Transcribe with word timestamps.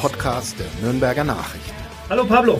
Podcast 0.00 0.56
der 0.58 0.66
Nürnberger 0.82 1.24
Nachrichten. 1.24 1.74
Hallo 2.08 2.24
Pablo. 2.24 2.58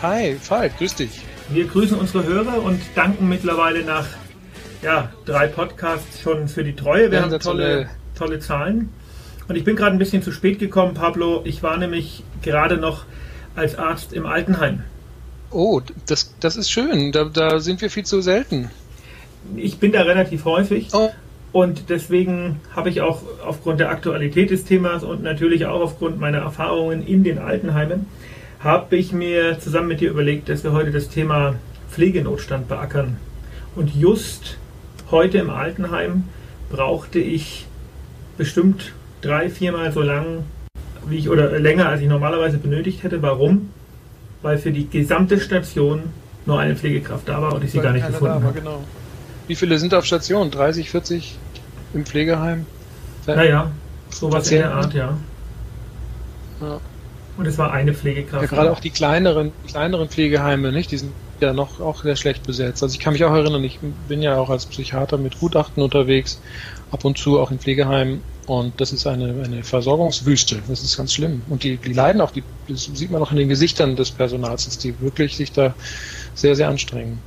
Hi, 0.00 0.36
Falk, 0.40 0.78
grüß 0.78 0.94
dich. 0.94 1.10
Wir 1.50 1.66
grüßen 1.66 1.98
unsere 1.98 2.24
Hörer 2.24 2.62
und 2.62 2.80
danken 2.94 3.28
mittlerweile 3.28 3.84
nach 3.84 4.06
ja, 4.80 5.12
drei 5.26 5.46
Podcasts 5.46 6.22
schon 6.22 6.48
für 6.48 6.64
die 6.64 6.74
Treue. 6.74 7.10
Wir 7.10 7.20
haben 7.20 7.38
tolle, 7.38 7.90
tolle 8.16 8.38
Zahlen. 8.38 8.88
Und 9.46 9.56
ich 9.56 9.64
bin 9.64 9.76
gerade 9.76 9.92
ein 9.94 9.98
bisschen 9.98 10.22
zu 10.22 10.32
spät 10.32 10.58
gekommen, 10.58 10.94
Pablo. 10.94 11.42
Ich 11.44 11.62
war 11.62 11.76
nämlich 11.76 12.24
gerade 12.40 12.78
noch 12.78 13.04
als 13.54 13.76
Arzt 13.76 14.14
im 14.14 14.24
Altenheim. 14.24 14.82
Oh, 15.50 15.82
das, 16.06 16.34
das 16.40 16.56
ist 16.56 16.70
schön. 16.70 17.12
Da, 17.12 17.24
da 17.24 17.60
sind 17.60 17.82
wir 17.82 17.90
viel 17.90 18.06
zu 18.06 18.22
selten. 18.22 18.70
Ich 19.54 19.76
bin 19.76 19.92
da 19.92 20.00
relativ 20.00 20.46
häufig. 20.46 20.88
Oh. 20.94 21.10
Und 21.52 21.90
deswegen 21.90 22.60
habe 22.74 22.90
ich 22.90 23.00
auch 23.00 23.22
aufgrund 23.44 23.80
der 23.80 23.90
Aktualität 23.90 24.50
des 24.50 24.64
Themas 24.64 25.02
und 25.02 25.22
natürlich 25.22 25.66
auch 25.66 25.80
aufgrund 25.80 26.20
meiner 26.20 26.38
Erfahrungen 26.38 27.04
in 27.04 27.24
den 27.24 27.38
Altenheimen, 27.38 28.06
habe 28.60 28.96
ich 28.96 29.12
mir 29.12 29.58
zusammen 29.58 29.88
mit 29.88 30.00
dir 30.00 30.10
überlegt, 30.10 30.48
dass 30.48 30.62
wir 30.62 30.72
heute 30.72 30.92
das 30.92 31.08
Thema 31.08 31.56
Pflegenotstand 31.90 32.68
beackern. 32.68 33.16
Und 33.74 33.94
just 33.94 34.58
heute 35.10 35.38
im 35.38 35.50
Altenheim 35.50 36.24
brauchte 36.70 37.18
ich 37.18 37.66
bestimmt 38.36 38.92
drei, 39.22 39.50
viermal 39.50 39.92
so 39.92 40.02
lang, 40.02 40.44
wie 41.08 41.18
ich 41.18 41.28
oder 41.28 41.58
länger 41.58 41.88
als 41.88 42.00
ich 42.00 42.08
normalerweise 42.08 42.58
benötigt 42.58 43.02
hätte. 43.02 43.22
Warum? 43.22 43.70
Weil 44.42 44.58
für 44.58 44.70
die 44.70 44.88
gesamte 44.88 45.40
Station 45.40 46.02
nur 46.46 46.60
eine 46.60 46.76
Pflegekraft 46.76 47.28
da 47.28 47.42
war 47.42 47.54
und 47.54 47.64
ich 47.64 47.72
sie 47.72 47.78
Weil 47.78 47.84
gar 47.84 47.92
nicht 47.92 48.06
gefunden 48.06 48.44
habe. 48.44 48.58
Genau. 48.58 48.84
Wie 49.46 49.54
viele 49.54 49.78
sind 49.78 49.94
auf 49.94 50.04
Station? 50.04 50.50
30, 50.50 50.90
40 50.90 51.36
im 51.94 52.06
Pflegeheim? 52.06 52.66
Naja, 53.26 53.70
sowas 54.10 54.50
in 54.50 54.58
der 54.58 54.74
Art, 54.74 54.94
ja. 54.94 55.16
ja. 56.60 56.80
Und 57.36 57.46
es 57.46 57.58
war 57.58 57.72
eine 57.72 57.94
Pflegekraft. 57.94 58.42
Ja, 58.42 58.48
gerade 58.48 58.70
auch 58.70 58.80
die 58.80 58.90
kleineren, 58.90 59.52
kleineren 59.66 60.08
Pflegeheime, 60.08 60.72
nicht? 60.72 60.90
Die 60.90 60.98
sind 60.98 61.12
ja 61.40 61.52
noch 61.52 61.80
auch 61.80 62.02
sehr 62.02 62.16
schlecht 62.16 62.46
besetzt. 62.46 62.82
Also 62.82 62.94
ich 62.94 63.00
kann 63.00 63.12
mich 63.12 63.24
auch 63.24 63.32
erinnern, 63.32 63.64
ich 63.64 63.78
bin 64.08 64.20
ja 64.22 64.36
auch 64.36 64.50
als 64.50 64.66
Psychiater 64.66 65.16
mit 65.16 65.38
Gutachten 65.38 65.82
unterwegs, 65.82 66.40
ab 66.90 67.04
und 67.04 67.18
zu 67.18 67.40
auch 67.40 67.50
in 67.50 67.58
Pflegeheimen 67.58 68.20
und 68.46 68.80
das 68.80 68.92
ist 68.92 69.06
eine, 69.06 69.44
eine 69.44 69.62
Versorgungswüste. 69.62 70.60
Das 70.68 70.82
ist 70.82 70.96
ganz 70.96 71.14
schlimm. 71.14 71.42
Und 71.48 71.62
die, 71.62 71.76
die 71.76 71.92
leiden 71.92 72.20
auch, 72.20 72.32
die, 72.32 72.42
das 72.68 72.90
sieht 72.92 73.10
man 73.10 73.22
auch 73.22 73.30
in 73.30 73.36
den 73.36 73.48
Gesichtern 73.48 73.94
des 73.94 74.10
Personals, 74.10 74.64
dass 74.64 74.76
die 74.76 75.00
wirklich 75.00 75.36
sich 75.36 75.52
da 75.52 75.74
sehr, 76.34 76.56
sehr 76.56 76.68
anstrengen. 76.68 77.20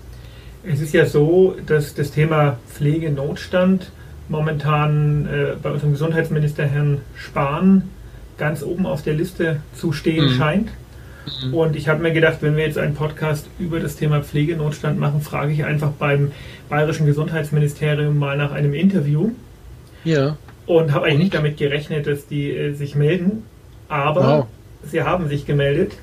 Es 0.65 0.79
ist 0.79 0.93
ja 0.93 1.05
so, 1.05 1.55
dass 1.65 1.93
das 1.93 2.11
Thema 2.11 2.57
Pflegenotstand 2.69 3.91
momentan 4.29 5.27
äh, 5.27 5.55
bei 5.61 5.71
unserem 5.71 5.91
Gesundheitsminister 5.91 6.65
Herrn 6.65 7.01
Spahn 7.15 7.89
ganz 8.37 8.63
oben 8.63 8.85
auf 8.85 9.03
der 9.03 9.13
Liste 9.13 9.59
zu 9.75 9.91
stehen 9.91 10.25
mhm. 10.25 10.37
scheint. 10.37 10.69
Mhm. 11.45 11.53
Und 11.53 11.75
ich 11.75 11.87
habe 11.87 12.01
mir 12.01 12.11
gedacht, 12.11 12.37
wenn 12.41 12.55
wir 12.55 12.65
jetzt 12.65 12.77
einen 12.77 12.95
Podcast 12.95 13.47
über 13.59 13.79
das 13.79 13.95
Thema 13.95 14.21
Pflegenotstand 14.21 14.99
machen, 14.99 15.21
frage 15.21 15.51
ich 15.51 15.65
einfach 15.65 15.91
beim 15.91 16.31
Bayerischen 16.69 17.05
Gesundheitsministerium 17.05 18.17
mal 18.17 18.37
nach 18.37 18.51
einem 18.51 18.73
Interview. 18.73 19.31
Ja. 20.03 20.37
Und 20.65 20.93
habe 20.93 21.05
eigentlich 21.05 21.19
nicht 21.19 21.33
damit 21.33 21.57
gerechnet, 21.57 22.07
dass 22.07 22.27
die 22.27 22.51
äh, 22.51 22.73
sich 22.73 22.95
melden. 22.95 23.43
Aber 23.89 24.21
wow. 24.21 24.47
sie 24.89 25.03
haben 25.03 25.27
sich 25.27 25.45
gemeldet. 25.45 25.93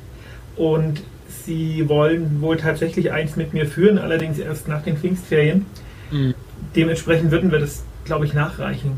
Und 0.57 1.01
sie 1.45 1.89
wollen 1.89 2.41
wohl 2.41 2.57
tatsächlich 2.57 3.13
eins 3.13 3.37
mit 3.37 3.55
mir 3.55 3.67
führen, 3.67 3.99
allerdings 3.99 4.39
erst 4.39 4.69
nach 4.69 4.83
den 4.83 4.97
Pfingstferien. 4.97 5.67
Mhm. 6.11 6.35
Dementsprechend 6.77 7.31
würden 7.31 7.51
wir 7.51 7.59
das, 7.59 7.85
glaube 8.05 8.27
ich, 8.27 8.35
nachreichen. 8.35 8.93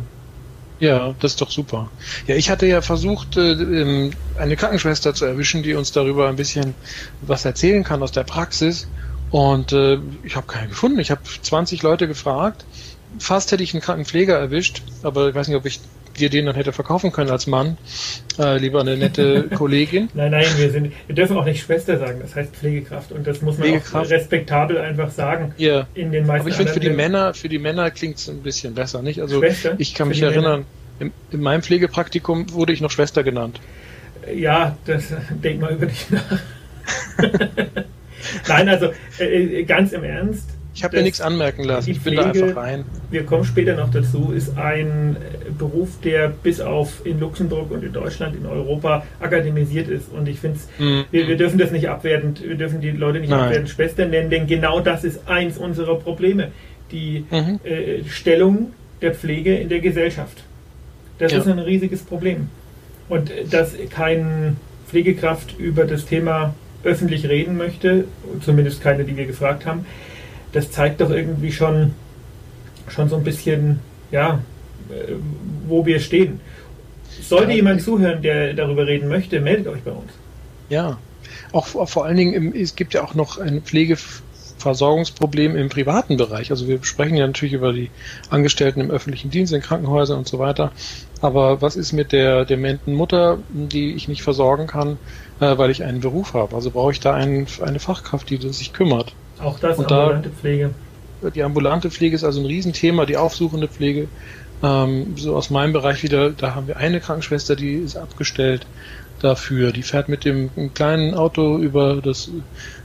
Ja, 0.81 1.15
das 1.21 1.33
ist 1.33 1.41
doch 1.41 1.51
super. 1.51 1.91
Ja, 2.27 2.35
ich 2.35 2.51
hatte 2.51 2.67
ja 2.67 2.83
versucht, 2.83 3.37
äh, 3.37 3.53
ähm, 3.53 4.11
eine 4.37 4.57
Krankenschwester 4.57 5.15
zu 5.15 5.25
erwischen, 5.25 5.63
die 5.63 5.75
uns 5.75 5.93
darüber 5.93 6.29
ein 6.29 6.35
bisschen 6.35 6.75
was 7.21 7.45
erzählen 7.45 7.85
kann 7.85 8.03
aus 8.03 8.11
der 8.11 8.25
Praxis. 8.25 8.89
Und 9.31 9.73
äh, 9.73 9.99
ich 10.25 10.35
habe 10.35 10.47
keinen 10.49 10.71
gefunden. 10.71 10.99
Ich 10.99 11.13
habe 11.13 11.21
20 11.43 11.83
Leute 11.85 12.09
gefragt. 12.09 12.65
Fast 13.19 13.53
hätte 13.53 13.63
ich 13.63 13.75
einen 13.75 13.81
Krankenpfleger 13.81 14.37
erwischt, 14.37 14.83
aber 15.05 15.29
ich 15.29 15.35
weiß 15.35 15.47
nicht, 15.47 15.57
ob 15.57 15.67
ich 15.67 15.81
dir 16.23 16.31
den 16.31 16.47
dann 16.47 16.55
hätte 16.55 16.73
verkaufen 16.73 17.13
können 17.13 17.31
als 17.31 17.47
Mann. 17.47 17.77
Äh, 18.39 18.59
lieber 18.59 18.81
eine 18.81 18.97
nette 18.97 19.49
Kollegin. 19.55 20.09
nein, 20.15 20.31
nein, 20.31 20.47
wir 20.57 20.71
sind, 20.71 20.93
wir 21.07 21.15
dürfen 21.15 21.37
auch 21.37 21.45
nicht 21.45 21.63
Schwester 21.63 21.99
sagen, 21.99 22.21
das 22.23 22.35
heißt 22.35 22.55
Pflegekraft 22.55 23.13
und 23.13 23.27
das 23.27 23.43
muss 23.43 23.59
man 23.59 23.69
auch 23.77 24.11
respektabel 24.11 24.79
einfach 24.79 25.11
sagen. 25.11 25.53
Ja. 25.59 25.87
In 25.95 26.13
den 26.13 26.27
meisten 26.27 26.43
Aber 26.43 26.51
ich 26.51 26.57
finde 26.57 26.73
für 26.73 26.81
die 26.81 26.91
Männer, 26.91 27.35
für 27.35 27.49
die 27.49 27.59
Männer 27.59 27.91
klingt 27.91 28.17
es 28.17 28.29
ein 28.29 28.43
bisschen 28.43 28.75
besser, 28.75 29.03
nicht? 29.03 29.21
Also 29.21 29.41
Schwester? 29.41 29.75
ich 29.79 29.95
kann 29.95 30.09
mich 30.09 30.23
erinnern, 30.23 30.65
in, 30.99 31.13
in, 31.31 31.41
meinem 31.41 31.63
Pflegepraktikum 31.63 32.53
wurde 32.53 32.73
ich 32.73 32.81
noch 32.81 32.91
Schwester 32.91 33.23
genannt. 33.23 33.61
Ja, 34.35 34.77
das 34.87 35.13
denk 35.31 35.61
mal 35.61 35.73
über 35.73 35.87
dich 35.87 36.07
nach. 36.11 36.39
nein, 38.49 38.69
also 38.69 38.93
äh, 39.19 39.65
ganz 39.65 39.93
im 39.93 40.05
Ernst 40.05 40.49
ich 40.75 40.85
habe 40.85 40.97
mir 40.97 41.03
nichts 41.03 41.21
anmerken 41.21 41.65
lassen. 41.65 41.91
Ich 41.91 42.01
bin 42.01 42.17
da 42.17 42.31
einfach 42.31 42.57
rein. 42.57 42.85
Wir 43.11 43.25
kommen 43.25 43.45
später 43.45 43.77
noch 43.77 43.91
dazu. 43.91 44.33
Ist 44.33 44.57
ein 44.57 45.17
Beruf, 45.59 46.01
der 46.03 46.29
bis 46.29 46.61
auf 46.61 47.05
in 47.05 47.21
Luxemburg 47.21 47.71
und 47.71 47.85
in 47.85 47.93
Deutschland, 47.93 48.37
in 48.37 48.47
Europa 48.47 49.05
akademisiert 49.21 49.89
ist. 49.89 50.11
Und 50.11 50.29
ich 50.29 50.41
finde 50.41 50.59
mhm. 50.79 51.05
wir, 51.11 51.29
wir, 51.29 51.37
dürfen 51.37 51.59
das 51.59 51.73
nicht 51.73 51.89
abwertend, 51.89 52.43
wir 52.43 52.55
dürfen 52.55 52.81
die 52.81 52.91
Leute 52.91 53.21
nicht 53.21 53.31
Nein. 53.31 53.41
abwertend 53.41 53.69
Schwestern 53.69 54.11
nennen, 54.11 54.31
denn 54.31 54.47
genau 54.47 54.81
das 54.81 55.05
ist 55.05 55.29
eins 55.29 55.59
unserer 55.59 55.97
Probleme. 55.97 56.53
Die 56.91 57.25
mhm. 57.31 57.61
äh, 57.65 58.05
Stellung 58.09 58.73
der 59.03 59.15
Pflege 59.15 59.57
in 59.57 59.69
der 59.69 59.81
Gesellschaft. 59.81 60.43
Das 61.19 61.33
ja. 61.33 61.39
ist 61.39 61.49
ein 61.49 61.59
riesiges 61.59 62.03
Problem. 62.03 62.49
Und 63.09 63.31
dass 63.51 63.75
kein 63.91 64.57
Pflegekraft 64.89 65.59
über 65.59 65.85
das 65.85 66.07
Thema 66.07 66.55
öffentlich 66.85 67.29
reden 67.29 67.57
möchte, 67.57 68.05
zumindest 68.45 68.83
keine, 68.83 69.05
die 69.05 69.17
wir 69.17 69.27
gefragt 69.27 69.67
haben, 69.67 69.87
das 70.53 70.71
zeigt 70.71 71.01
doch 71.01 71.11
irgendwie 71.11 71.53
schon, 71.53 71.93
schon 72.89 73.09
so 73.09 73.17
ein 73.17 73.25
bisschen, 73.25 73.81
ja, 74.11 74.41
äh, 74.91 75.13
wo 75.67 75.85
wir 75.87 76.01
stehen. 76.01 76.41
Sollte 77.21 77.51
ja, 77.51 77.57
jemand 77.57 77.83
zuhören, 77.83 78.23
der 78.23 78.55
darüber 78.55 78.87
reden 78.87 79.09
möchte, 79.09 79.41
meldet 79.41 79.69
euch 79.69 79.83
bei 79.83 79.93
uns. 79.93 80.13
Ja, 80.69 80.99
auch, 81.53 81.67
vor 81.67 82.05
allen 82.05 82.17
Dingen, 82.17 82.35
im, 82.35 82.55
es 82.55 82.77
gibt 82.77 82.95
ja 82.95 83.05
auch 83.05 83.15
noch 83.15 83.39
ein 83.39 83.63
Pflegeversorgungsproblem 83.63 85.57
im 85.57 85.69
privaten 85.69 86.17
Bereich. 86.17 86.51
Also 86.51 86.67
wir 86.69 86.83
sprechen 86.83 87.17
ja 87.17 87.27
natürlich 87.27 87.53
über 87.53 87.73
die 87.73 87.91
Angestellten 88.31 88.81
im 88.81 88.91
öffentlichen 88.91 89.31
Dienst, 89.31 89.53
in 89.53 89.61
Krankenhäusern 89.61 90.19
und 90.19 90.29
so 90.29 90.39
weiter. 90.39 90.73
Aber 91.21 91.61
was 91.63 91.77
ist 91.77 91.93
mit 91.93 92.13
der 92.13 92.45
dementen 92.45 92.95
Mutter, 92.95 93.39
die 93.51 93.95
ich 93.95 94.09
nicht 94.09 94.23
versorgen 94.23 94.67
kann, 94.67 94.99
äh, 95.41 95.57
weil 95.59 95.71
ich 95.71 95.85
einen 95.85 96.01
Beruf 96.01 96.35
habe? 96.35 96.57
Also 96.57 96.71
brauche 96.71 96.93
ich 96.93 97.01
da 97.01 97.15
einen, 97.15 97.47
eine 97.61 97.79
Fachkraft, 97.79 98.31
die 98.31 98.39
sich 98.53 98.73
kümmert. 98.73 99.15
Auch 99.43 99.59
das, 99.59 99.79
und 99.79 99.91
ambulante 99.91 100.29
da, 100.29 100.35
Pflege. 100.35 100.71
Die 101.35 101.43
ambulante 101.43 101.91
Pflege 101.91 102.17
ist 102.17 102.25
also 102.25 102.41
ein 102.41 102.47
Riesenthema, 102.47 103.07
die 103.07 103.17
aufsuchende 103.17 103.69
Pflege. 103.69 104.09
Ähm, 104.63 105.15
so 105.17 105.37
aus 105.37 105.51
meinem 105.51 105.73
Bereich 105.73 106.03
wieder, 106.03 106.31
da 106.31 106.55
haben 106.55 106.67
wir 106.67 106.77
eine 106.77 107.01
Krankenschwester, 107.01 107.57
die 107.57 107.75
ist 107.75 107.97
abgestellt 107.97 108.67
dafür. 109.21 109.73
Die 109.73 109.83
fährt 109.83 110.09
mit 110.09 110.25
dem 110.25 110.51
kleinen 110.75 111.15
Auto 111.15 111.59
über 111.59 112.01
das 112.03 112.31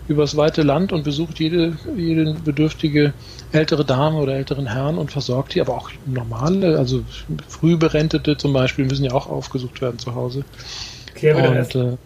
übers 0.07 0.37
weite 0.37 0.61
Land 0.61 0.93
und 0.93 1.03
besucht 1.03 1.39
jede, 1.39 1.77
jede 1.95 2.33
bedürftige 2.33 3.13
ältere 3.51 3.83
Dame 3.83 4.17
oder 4.17 4.35
älteren 4.35 4.67
Herrn 4.67 4.97
und 4.97 5.11
versorgt 5.11 5.55
die, 5.55 5.61
aber 5.61 5.75
auch 5.75 5.91
normale, 6.05 6.77
also 6.77 7.03
frühberentete 7.47 8.37
zum 8.37 8.53
Beispiel, 8.53 8.85
müssen 8.85 9.03
ja 9.03 9.11
auch 9.11 9.27
aufgesucht 9.27 9.81
werden 9.81 9.99
zu 9.99 10.15
Hause. 10.15 10.45
Klären 11.13 11.57
und, 11.57 11.75
äh, 11.75 11.97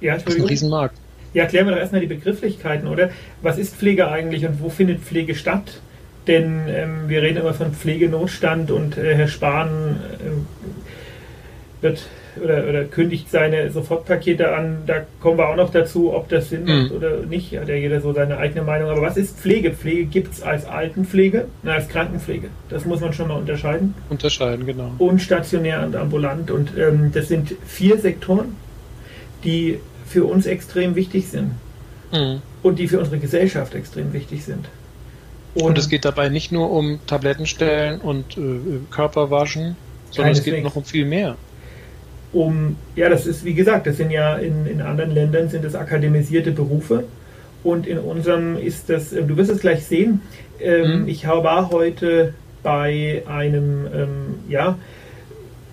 ja, 0.00 0.14
das 0.14 0.24
ist 0.24 0.40
ein 0.40 0.46
Riesenmarkt. 0.46 0.96
Ja, 1.32 1.46
klären 1.46 1.66
wir 1.66 1.72
doch 1.72 1.80
erstmal 1.80 2.00
die 2.00 2.06
Begrifflichkeiten, 2.06 2.88
oder? 2.88 3.10
Was 3.42 3.58
ist 3.58 3.76
Pflege 3.76 4.08
eigentlich 4.08 4.44
und 4.46 4.60
wo 4.60 4.68
findet 4.68 5.00
Pflege 5.00 5.34
statt? 5.34 5.80
Denn 6.26 6.62
ähm, 6.68 7.08
wir 7.08 7.22
reden 7.22 7.38
immer 7.38 7.54
von 7.54 7.72
Pflegenotstand 7.72 8.70
und 8.70 8.98
äh, 8.98 9.14
Herr 9.14 9.28
Spahn 9.28 10.00
äh, 10.18 11.82
wird 11.82 12.06
oder, 12.42 12.68
oder, 12.68 12.84
kündigt 12.84 13.30
seine 13.30 13.70
Sofortpakete 13.70 14.54
an. 14.54 14.82
Da 14.86 15.04
kommen 15.20 15.38
wir 15.38 15.48
auch 15.48 15.56
noch 15.56 15.70
dazu, 15.70 16.12
ob 16.12 16.28
das 16.28 16.50
Sinn 16.50 16.64
macht 16.64 16.90
mhm. 16.90 16.96
oder 16.96 17.16
nicht. 17.26 17.56
Hat 17.58 17.68
ja 17.68 17.74
jeder 17.74 18.00
so 18.00 18.12
seine 18.12 18.38
eigene 18.38 18.62
Meinung. 18.62 18.90
Aber 18.90 19.02
was 19.02 19.16
ist 19.16 19.38
Pflege? 19.38 19.72
Pflege 19.72 20.04
gibt 20.04 20.34
es 20.34 20.42
als 20.42 20.66
Altenpflege 20.66 21.46
und 21.62 21.68
als 21.68 21.88
Krankenpflege. 21.88 22.48
Das 22.68 22.84
muss 22.84 23.00
man 23.00 23.12
schon 23.12 23.28
mal 23.28 23.38
unterscheiden. 23.38 23.94
Unterscheiden, 24.08 24.66
genau. 24.66 24.92
Und 24.98 25.20
stationär 25.20 25.84
und 25.84 25.96
ambulant. 25.96 26.50
Und 26.50 26.76
ähm, 26.78 27.10
das 27.12 27.28
sind 27.28 27.54
vier 27.66 27.98
Sektoren, 27.98 28.56
die 29.42 29.78
für 30.10 30.24
uns 30.24 30.46
extrem 30.46 30.96
wichtig 30.96 31.28
sind. 31.28 31.52
Mhm. 32.12 32.42
Und 32.62 32.78
die 32.78 32.88
für 32.88 32.98
unsere 32.98 33.18
Gesellschaft 33.18 33.74
extrem 33.74 34.12
wichtig 34.12 34.44
sind. 34.44 34.66
Und, 35.54 35.62
und, 35.62 35.78
es 35.78 35.88
geht 35.88 36.04
dabei 36.04 36.28
nicht 36.28 36.52
nur 36.52 36.70
um 36.70 36.98
Tablettenstellen 37.06 38.00
und 38.00 38.36
äh, 38.36 38.40
Körperwaschen, 38.90 39.76
sondern 40.10 40.32
es 40.32 40.42
geht 40.42 40.62
noch 40.62 40.76
um 40.76 40.84
viel 40.84 41.06
mehr. 41.06 41.36
Um, 42.32 42.76
ja, 42.94 43.08
das 43.08 43.26
ist, 43.26 43.44
wie 43.44 43.54
gesagt, 43.54 43.86
das 43.86 43.96
sind 43.96 44.10
ja 44.10 44.36
in, 44.36 44.66
in 44.66 44.80
anderen 44.80 45.12
Ländern 45.12 45.48
sind 45.48 45.64
es 45.64 45.74
akademisierte 45.74 46.50
Berufe. 46.50 47.04
Und 47.62 47.86
in 47.86 47.98
unserem 47.98 48.56
ist 48.56 48.90
das, 48.90 49.12
äh, 49.12 49.22
du 49.22 49.36
wirst 49.36 49.50
es 49.50 49.60
gleich 49.60 49.84
sehen, 49.84 50.22
ähm, 50.60 51.02
mhm. 51.02 51.08
ich 51.08 51.26
war 51.26 51.70
heute 51.70 52.34
bei 52.64 53.22
einem, 53.26 53.86
ähm, 53.94 54.10
ja, 54.48 54.76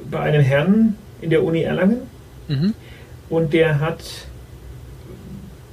bei 0.10 0.20
einem 0.20 0.42
Herrn 0.42 0.96
in 1.22 1.32
der 1.32 1.44
Uni 1.44 1.64
Erlangen, 1.64 2.02
mhm 2.48 2.76
Und 3.30 3.54
der 3.54 3.80
hat 3.80 4.04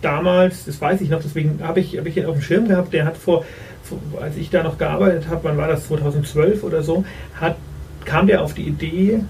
damals, 0.02 0.64
das 0.64 0.80
weiß 0.80 1.00
ich 1.00 1.08
noch, 1.08 1.22
deswegen 1.22 1.60
habe 1.62 1.80
ich, 1.80 1.96
hab 1.96 2.06
ich 2.06 2.16
ihn 2.16 2.26
auf 2.26 2.34
dem 2.34 2.42
Schirm 2.42 2.68
gehabt, 2.68 2.92
der 2.92 3.04
hat 3.04 3.16
vor, 3.16 3.44
vor 3.82 3.98
als 4.20 4.36
ich 4.36 4.50
da 4.50 4.62
noch 4.62 4.78
gearbeitet 4.78 5.28
habe, 5.28 5.44
wann 5.44 5.56
war 5.56 5.68
das, 5.68 5.86
2012 5.88 6.62
oder 6.62 6.82
so, 6.82 7.04
hat, 7.40 7.56
kam 8.04 8.26
der 8.26 8.42
auf 8.42 8.54
die 8.54 8.62
Idee, 8.62 9.20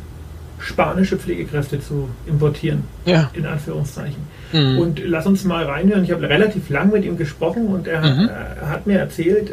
spanische 0.59 1.19
Pflegekräfte 1.19 1.81
zu 1.81 2.09
importieren, 2.27 2.85
ja. 3.05 3.31
in 3.35 3.45
Anführungszeichen. 3.45 4.23
Mhm. 4.53 4.79
Und 4.79 5.03
lass 5.05 5.27
uns 5.27 5.45
mal 5.45 5.65
reinhören. 5.65 6.05
Ich 6.05 6.11
habe 6.11 6.29
relativ 6.29 6.71
lang 6.71 6.91
mit 6.91 7.05
ihm 7.05 7.19
gesprochen 7.19 7.67
und 7.67 7.87
er, 7.87 8.01
mhm. 8.01 8.31
hat, 8.31 8.69
hat 8.71 8.87
mir 8.87 8.99
erzählt, 8.99 9.53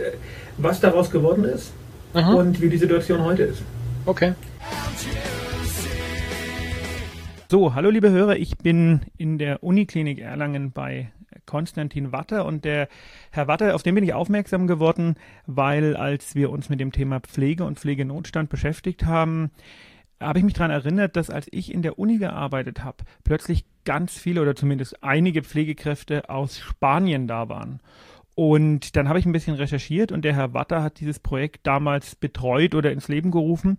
was 0.58 0.80
daraus 0.80 1.12
geworden 1.12 1.44
ist 1.44 1.74
mhm. 2.14 2.36
und 2.36 2.62
wie 2.62 2.70
die 2.70 2.78
Situation 2.78 3.24
heute 3.24 3.44
ist. 3.44 3.62
Okay. 4.06 4.34
So, 7.52 7.76
hallo 7.76 7.90
liebe 7.90 8.10
Hörer, 8.10 8.38
ich 8.38 8.58
bin 8.60 9.02
in 9.18 9.38
der 9.38 9.62
Uniklinik 9.62 10.20
Erlangen 10.20 10.72
bei 10.72 11.12
Konstantin 11.46 12.14
Watter 12.14 12.46
und 12.46 12.64
der 12.64 12.88
Herr 13.30 13.50
Watter, 13.50 13.76
auf 13.76 13.84
den 13.84 13.94
bin 13.94 14.06
ich 14.06 14.14
aufmerksam 14.14 14.68
geworden, 14.68 15.16
weil 15.48 15.98
als 15.98 16.34
wir 16.34 16.50
uns 16.50 16.70
mit 16.70 16.80
dem 16.80 16.94
Thema 16.94 17.20
Pflege 17.20 17.66
und 17.66 17.78
Pflegenotstand 17.78 18.50
beschäftigt 18.50 19.06
haben, 19.06 19.52
habe 20.22 20.40
ich 20.40 20.46
mich 20.46 20.54
daran 20.54 20.72
erinnert, 20.72 21.18
dass 21.18 21.30
als 21.30 21.50
ich 21.52 21.74
in 21.74 21.82
der 21.82 22.00
Uni 22.00 22.20
gearbeitet 22.20 22.86
habe, 22.86 23.04
plötzlich 23.26 23.66
ganz 23.84 24.18
viele 24.18 24.42
oder 24.42 24.56
zumindest 24.56 25.04
einige 25.04 25.44
Pflegekräfte 25.44 26.30
aus 26.30 26.58
Spanien 26.58 27.28
da 27.28 27.50
waren. 27.50 27.82
Und 28.34 28.96
dann 28.96 29.10
habe 29.10 29.20
ich 29.20 29.26
ein 29.26 29.34
bisschen 29.34 29.56
recherchiert 29.56 30.14
und 30.14 30.24
der 30.24 30.36
Herr 30.36 30.54
Watter 30.54 30.82
hat 30.82 31.02
dieses 31.02 31.20
Projekt 31.20 31.68
damals 31.68 32.16
betreut 32.16 32.76
oder 32.76 32.94
ins 32.94 33.10
Leben 33.10 33.30
gerufen 33.30 33.78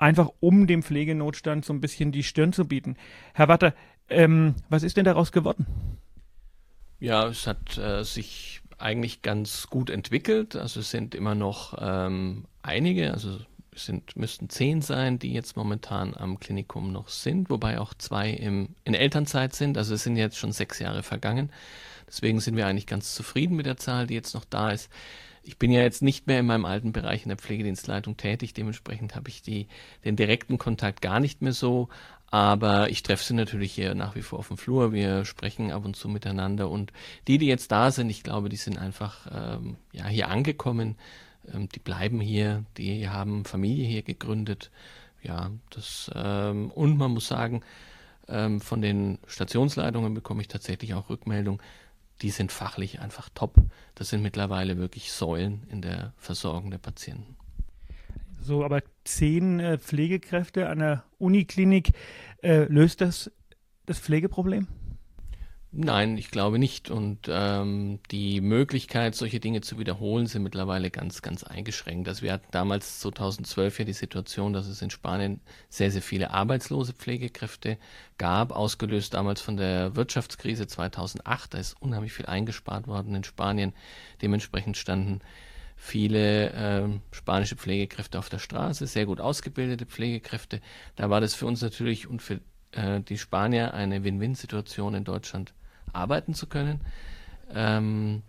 einfach 0.00 0.30
um 0.40 0.66
dem 0.66 0.82
Pflegenotstand 0.82 1.64
so 1.64 1.72
ein 1.72 1.80
bisschen 1.80 2.10
die 2.12 2.22
Stirn 2.22 2.52
zu 2.52 2.66
bieten. 2.66 2.96
Herr 3.34 3.48
Watter, 3.48 3.74
ähm, 4.08 4.54
was 4.68 4.82
ist 4.82 4.96
denn 4.96 5.04
daraus 5.04 5.30
geworden? 5.30 5.66
Ja, 6.98 7.28
es 7.28 7.46
hat 7.46 7.78
äh, 7.78 8.02
sich 8.02 8.62
eigentlich 8.78 9.22
ganz 9.22 9.68
gut 9.68 9.90
entwickelt. 9.90 10.56
Also 10.56 10.80
es 10.80 10.90
sind 10.90 11.14
immer 11.14 11.34
noch 11.34 11.74
ähm, 11.78 12.46
einige, 12.62 13.12
also 13.12 13.38
es 13.72 13.86
sind, 13.86 14.16
müssten 14.16 14.48
zehn 14.48 14.80
sein, 14.82 15.18
die 15.18 15.32
jetzt 15.32 15.56
momentan 15.56 16.14
am 16.16 16.40
Klinikum 16.40 16.92
noch 16.92 17.08
sind, 17.08 17.50
wobei 17.50 17.78
auch 17.78 17.94
zwei 17.94 18.30
im, 18.30 18.70
in 18.84 18.94
Elternzeit 18.94 19.54
sind. 19.54 19.76
Also 19.76 19.94
es 19.94 20.02
sind 20.02 20.16
jetzt 20.16 20.38
schon 20.38 20.52
sechs 20.52 20.78
Jahre 20.78 21.02
vergangen. 21.02 21.50
Deswegen 22.06 22.40
sind 22.40 22.56
wir 22.56 22.66
eigentlich 22.66 22.86
ganz 22.86 23.14
zufrieden 23.14 23.54
mit 23.54 23.66
der 23.66 23.76
Zahl, 23.76 24.06
die 24.06 24.14
jetzt 24.14 24.34
noch 24.34 24.44
da 24.44 24.72
ist 24.72 24.90
ich 25.42 25.58
bin 25.58 25.70
ja 25.70 25.80
jetzt 25.80 26.02
nicht 26.02 26.26
mehr 26.26 26.40
in 26.40 26.46
meinem 26.46 26.64
alten 26.64 26.92
Bereich 26.92 27.22
in 27.22 27.28
der 27.28 27.38
Pflegedienstleitung 27.38 28.16
tätig, 28.16 28.54
dementsprechend 28.54 29.14
habe 29.14 29.28
ich 29.28 29.42
die, 29.42 29.68
den 30.04 30.16
direkten 30.16 30.58
Kontakt 30.58 31.00
gar 31.00 31.20
nicht 31.20 31.42
mehr 31.42 31.52
so, 31.52 31.88
aber 32.30 32.90
ich 32.90 33.02
treffe 33.02 33.24
sie 33.24 33.34
natürlich 33.34 33.72
hier 33.72 33.94
nach 33.94 34.14
wie 34.14 34.22
vor 34.22 34.38
auf 34.38 34.48
dem 34.48 34.56
Flur, 34.56 34.92
wir 34.92 35.24
sprechen 35.24 35.72
ab 35.72 35.84
und 35.84 35.96
zu 35.96 36.08
miteinander. 36.08 36.70
Und 36.70 36.92
die, 37.26 37.38
die 37.38 37.46
jetzt 37.46 37.72
da 37.72 37.90
sind, 37.90 38.08
ich 38.08 38.22
glaube, 38.22 38.48
die 38.48 38.56
sind 38.56 38.78
einfach 38.78 39.26
ähm, 39.32 39.76
ja, 39.92 40.06
hier 40.06 40.28
angekommen, 40.28 40.96
ähm, 41.52 41.68
die 41.68 41.80
bleiben 41.80 42.20
hier, 42.20 42.64
die 42.76 43.08
haben 43.08 43.44
Familie 43.44 43.86
hier 43.86 44.02
gegründet, 44.02 44.70
ja, 45.22 45.50
das 45.70 46.10
ähm, 46.14 46.70
und 46.70 46.96
man 46.96 47.10
muss 47.10 47.26
sagen, 47.26 47.62
ähm, 48.28 48.60
von 48.60 48.80
den 48.80 49.18
Stationsleitungen 49.26 50.14
bekomme 50.14 50.40
ich 50.40 50.48
tatsächlich 50.48 50.94
auch 50.94 51.10
Rückmeldung, 51.10 51.60
die 52.22 52.30
sind 52.30 52.52
fachlich 52.52 53.00
einfach 53.00 53.28
top. 53.34 53.54
Das 53.94 54.10
sind 54.10 54.22
mittlerweile 54.22 54.78
wirklich 54.78 55.12
Säulen 55.12 55.66
in 55.70 55.82
der 55.82 56.12
Versorgung 56.16 56.70
der 56.70 56.78
Patienten. 56.78 57.36
So, 58.42 58.64
aber 58.64 58.82
zehn 59.04 59.60
äh, 59.60 59.78
Pflegekräfte 59.78 60.68
an 60.68 60.78
der 60.78 61.04
Uniklinik, 61.18 61.92
äh, 62.42 62.64
löst 62.64 63.00
das 63.00 63.30
das 63.90 63.98
Pflegeproblem? 63.98 64.68
Nein, 65.72 66.18
ich 66.18 66.32
glaube 66.32 66.58
nicht. 66.58 66.90
Und 66.90 67.28
ähm, 67.28 68.00
die 68.10 68.40
Möglichkeit, 68.40 69.14
solche 69.14 69.38
Dinge 69.38 69.60
zu 69.60 69.78
wiederholen, 69.78 70.26
sind 70.26 70.42
mittlerweile 70.42 70.90
ganz, 70.90 71.22
ganz 71.22 71.44
eingeschränkt. 71.44 72.08
Also 72.08 72.22
wir 72.22 72.32
hatten 72.32 72.48
damals 72.50 72.98
2012 73.00 73.78
ja 73.78 73.84
die 73.84 73.92
Situation, 73.92 74.52
dass 74.52 74.66
es 74.66 74.82
in 74.82 74.90
Spanien 74.90 75.40
sehr, 75.68 75.92
sehr 75.92 76.02
viele 76.02 76.32
arbeitslose 76.32 76.92
Pflegekräfte 76.92 77.78
gab, 78.18 78.50
ausgelöst 78.50 79.14
damals 79.14 79.40
von 79.40 79.56
der 79.56 79.94
Wirtschaftskrise 79.94 80.66
2008. 80.66 81.54
Da 81.54 81.58
ist 81.58 81.80
unheimlich 81.80 82.14
viel 82.14 82.26
eingespart 82.26 82.88
worden 82.88 83.14
in 83.14 83.22
Spanien. 83.22 83.72
Dementsprechend 84.22 84.76
standen 84.76 85.20
viele 85.76 86.50
äh, 86.50 86.88
spanische 87.12 87.54
Pflegekräfte 87.54 88.18
auf 88.18 88.28
der 88.28 88.40
Straße, 88.40 88.88
sehr 88.88 89.06
gut 89.06 89.20
ausgebildete 89.20 89.86
Pflegekräfte. 89.86 90.60
Da 90.96 91.10
war 91.10 91.20
das 91.20 91.34
für 91.34 91.46
uns 91.46 91.62
natürlich 91.62 92.08
und 92.08 92.22
für 92.22 92.40
äh, 92.72 93.00
die 93.00 93.18
Spanier 93.18 93.74
eine 93.74 94.04
Win-Win-Situation 94.04 94.94
in 94.94 95.04
Deutschland 95.04 95.52
arbeiten 95.92 96.34
zu 96.34 96.46
können. 96.46 96.80
Ähm, 97.52 98.22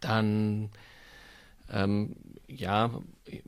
dann, 0.00 0.70
ähm, 1.70 2.16
ja, 2.46 2.90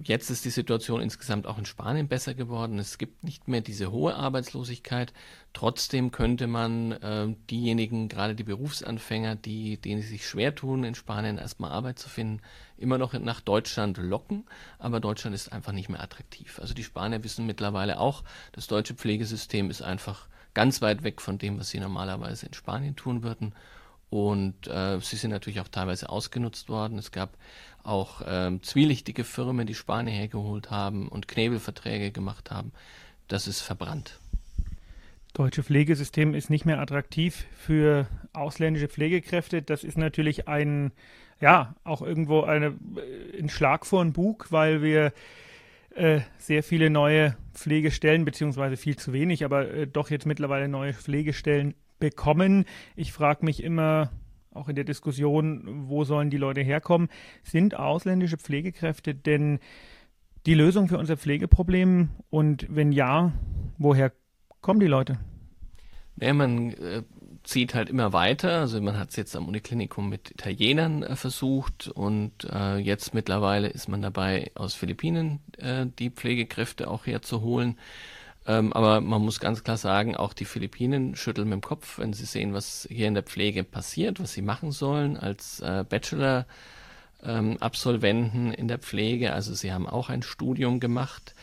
jetzt 0.02 0.30
ist 0.30 0.44
die 0.44 0.50
Situation 0.50 1.00
insgesamt 1.00 1.46
auch 1.46 1.58
in 1.58 1.66
Spanien 1.66 2.08
besser 2.08 2.34
geworden. 2.34 2.78
Es 2.78 2.98
gibt 2.98 3.24
nicht 3.24 3.46
mehr 3.46 3.60
diese 3.60 3.92
hohe 3.92 4.14
Arbeitslosigkeit. 4.14 5.12
Trotzdem 5.52 6.10
könnte 6.10 6.46
man 6.46 6.92
äh, 6.92 7.34
diejenigen, 7.50 8.08
gerade 8.08 8.34
die 8.34 8.44
Berufsanfänger, 8.44 9.36
die, 9.36 9.76
denen 9.76 10.00
es 10.00 10.08
sich 10.08 10.26
schwer 10.26 10.54
tun, 10.54 10.84
in 10.84 10.94
Spanien 10.94 11.38
erstmal 11.38 11.72
Arbeit 11.72 11.98
zu 11.98 12.08
finden, 12.08 12.40
immer 12.78 12.98
noch 12.98 13.12
nach 13.12 13.40
Deutschland 13.40 13.98
locken. 13.98 14.44
Aber 14.78 15.00
Deutschland 15.00 15.34
ist 15.34 15.52
einfach 15.52 15.72
nicht 15.72 15.88
mehr 15.88 16.02
attraktiv. 16.02 16.58
Also 16.58 16.72
die 16.72 16.84
Spanier 16.84 17.22
wissen 17.22 17.46
mittlerweile 17.46 18.00
auch, 18.00 18.24
das 18.52 18.66
deutsche 18.66 18.94
Pflegesystem 18.94 19.70
ist 19.70 19.82
einfach 19.82 20.28
ganz 20.54 20.80
weit 20.80 21.04
weg 21.04 21.20
von 21.20 21.36
dem, 21.36 21.58
was 21.58 21.68
sie 21.68 21.80
normalerweise 21.80 22.46
in 22.46 22.54
Spanien 22.54 22.96
tun 22.96 23.22
würden. 23.22 23.54
Und 24.08 24.68
äh, 24.68 25.00
sie 25.00 25.16
sind 25.16 25.32
natürlich 25.32 25.60
auch 25.60 25.68
teilweise 25.68 26.08
ausgenutzt 26.08 26.68
worden. 26.68 26.96
Es 26.98 27.10
gab 27.10 27.36
auch 27.86 28.22
ähm, 28.26 28.62
zwielichtige 28.62 29.24
Firmen, 29.24 29.66
die 29.66 29.74
Spanier 29.74 30.12
hergeholt 30.12 30.70
haben 30.70 31.08
und 31.08 31.28
Knebelverträge 31.28 32.10
gemacht 32.10 32.50
haben. 32.50 32.72
Das 33.28 33.46
ist 33.46 33.60
verbrannt. 33.60 34.18
Deutsche 35.34 35.62
Pflegesystem 35.62 36.34
ist 36.34 36.48
nicht 36.48 36.64
mehr 36.64 36.80
attraktiv 36.80 37.44
für 37.54 38.06
ausländische 38.32 38.88
Pflegekräfte. 38.88 39.60
Das 39.60 39.84
ist 39.84 39.98
natürlich 39.98 40.48
ein, 40.48 40.92
ja, 41.40 41.74
auch 41.84 42.00
irgendwo 42.00 42.42
eine, 42.42 42.68
äh, 42.96 43.38
ein 43.38 43.50
Schlag 43.50 43.84
vor 43.84 44.02
den 44.02 44.12
Bug, 44.12 44.46
weil 44.50 44.82
wir 44.82 45.12
äh, 45.94 46.20
sehr 46.38 46.62
viele 46.62 46.90
neue 46.90 47.36
Pflegestellen, 47.52 48.24
beziehungsweise 48.24 48.76
viel 48.76 48.96
zu 48.96 49.12
wenig, 49.12 49.44
aber 49.44 49.70
äh, 49.70 49.86
doch 49.86 50.10
jetzt 50.10 50.26
mittlerweile 50.26 50.68
neue 50.68 50.94
Pflegestellen 50.94 51.74
bekommen. 51.98 52.64
Ich 52.94 53.12
frage 53.12 53.44
mich 53.44 53.62
immer, 53.62 54.10
auch 54.56 54.68
in 54.68 54.74
der 54.74 54.84
Diskussion, 54.84 55.88
wo 55.88 56.04
sollen 56.04 56.30
die 56.30 56.36
Leute 56.36 56.62
herkommen? 56.62 57.08
Sind 57.42 57.76
ausländische 57.76 58.38
Pflegekräfte 58.38 59.14
denn 59.14 59.58
die 60.46 60.54
Lösung 60.54 60.88
für 60.88 60.98
unser 60.98 61.16
Pflegeproblem? 61.16 62.10
Und 62.30 62.66
wenn 62.68 62.92
ja, 62.92 63.32
woher 63.78 64.12
kommen 64.60 64.80
die 64.80 64.86
Leute? 64.86 65.18
Ja, 66.20 66.32
man 66.32 66.70
äh, 66.72 67.02
zieht 67.46 67.74
halt 67.74 67.90
immer 67.90 68.12
weiter. 68.12 68.60
Also 68.60 68.80
man 68.80 68.98
hat 68.98 69.10
es 69.10 69.16
jetzt 69.16 69.36
am 69.36 69.46
Uniklinikum 69.48 70.08
mit 70.08 70.30
Italienern 70.30 71.02
äh, 71.02 71.16
versucht 71.16 71.88
und 71.88 72.44
äh, 72.50 72.76
jetzt 72.78 73.14
mittlerweile 73.14 73.68
ist 73.68 73.88
man 73.88 74.02
dabei, 74.02 74.50
aus 74.54 74.74
Philippinen 74.74 75.40
äh, 75.58 75.86
die 75.98 76.10
Pflegekräfte 76.10 76.88
auch 76.88 77.06
herzuholen. 77.06 77.78
Ähm, 78.46 78.72
aber 78.72 79.00
man 79.00 79.22
muss 79.22 79.40
ganz 79.40 79.64
klar 79.64 79.76
sagen, 79.76 80.16
auch 80.16 80.32
die 80.32 80.44
Philippinen 80.44 81.16
schütteln 81.16 81.48
mit 81.48 81.56
dem 81.56 81.62
Kopf, 81.62 81.98
wenn 81.98 82.12
sie 82.12 82.26
sehen, 82.26 82.54
was 82.54 82.86
hier 82.90 83.08
in 83.08 83.14
der 83.14 83.24
Pflege 83.24 83.64
passiert, 83.64 84.20
was 84.20 84.32
sie 84.32 84.42
machen 84.42 84.70
sollen 84.72 85.16
als 85.16 85.60
äh, 85.60 85.84
Bachelor. 85.88 86.46
Ähm, 87.22 87.56
Absolventen 87.60 88.52
in 88.52 88.68
der 88.68 88.78
Pflege, 88.78 89.32
also 89.32 89.54
sie 89.54 89.72
haben 89.72 89.88
auch 89.88 90.10
ein 90.10 90.22
Studium 90.22 90.80
gemacht 90.80 91.34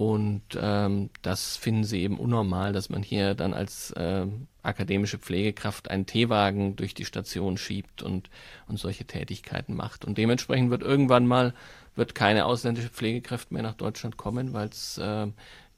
und 0.00 0.42
ähm, 0.58 1.10
das 1.20 1.58
finden 1.58 1.84
sie 1.84 2.00
eben 2.00 2.18
unnormal, 2.18 2.72
dass 2.72 2.88
man 2.88 3.02
hier 3.02 3.34
dann 3.34 3.52
als 3.52 3.90
äh, 3.90 4.26
akademische 4.62 5.18
Pflegekraft 5.18 5.90
einen 5.90 6.06
Teewagen 6.06 6.74
durch 6.74 6.94
die 6.94 7.04
Station 7.04 7.58
schiebt 7.58 8.02
und, 8.02 8.30
und 8.66 8.78
solche 8.78 9.04
Tätigkeiten 9.04 9.74
macht. 9.74 10.06
Und 10.06 10.16
dementsprechend 10.16 10.70
wird 10.70 10.80
irgendwann 10.80 11.26
mal 11.26 11.52
wird 11.96 12.14
keine 12.14 12.46
ausländische 12.46 12.88
Pflegekraft 12.88 13.52
mehr 13.52 13.62
nach 13.62 13.74
Deutschland 13.74 14.16
kommen, 14.16 14.54
weil 14.54 14.68
es 14.68 14.96
äh, 14.96 15.26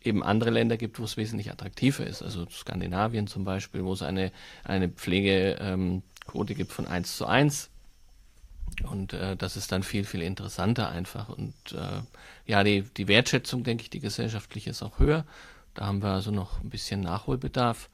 eben 0.07 0.23
andere 0.23 0.51
Länder 0.51 0.77
gibt, 0.77 0.99
wo 0.99 1.05
es 1.05 1.17
wesentlich 1.17 1.51
attraktiver 1.51 2.07
ist. 2.07 2.23
Also 2.23 2.47
Skandinavien 2.51 3.27
zum 3.27 3.45
Beispiel, 3.45 3.85
wo 3.85 3.93
es 3.93 4.03
eine, 4.03 4.33
eine 4.65 4.89
Pflegequote 4.89 6.53
ähm, 6.53 6.57
gibt 6.57 6.73
von 6.73 6.87
1 6.87 7.17
zu 7.17 7.27
1 7.27 7.71
und 8.91 9.13
äh, 9.13 9.37
das 9.37 9.57
ist 9.57 9.71
dann 9.73 9.83
viel, 9.83 10.05
viel 10.05 10.23
interessanter 10.23 10.89
einfach. 10.89 11.29
Und 11.29 11.55
äh, 11.73 12.01
ja, 12.47 12.65
die, 12.65 12.83
die 12.83 13.09
Wertschätzung, 13.09 13.65
denke 13.65 13.83
ich, 13.83 13.91
die 13.91 14.01
gesellschaftliche 14.01 14.71
ist 14.71 14.83
auch 14.83 14.99
höher. 14.99 15.25
Da 15.75 15.87
haben 15.87 16.03
wir 16.03 16.11
also 16.11 16.31
noch 16.31 16.61
ein 16.61 16.71
bisschen 16.71 17.01
Nachholbedarf. 17.01 17.89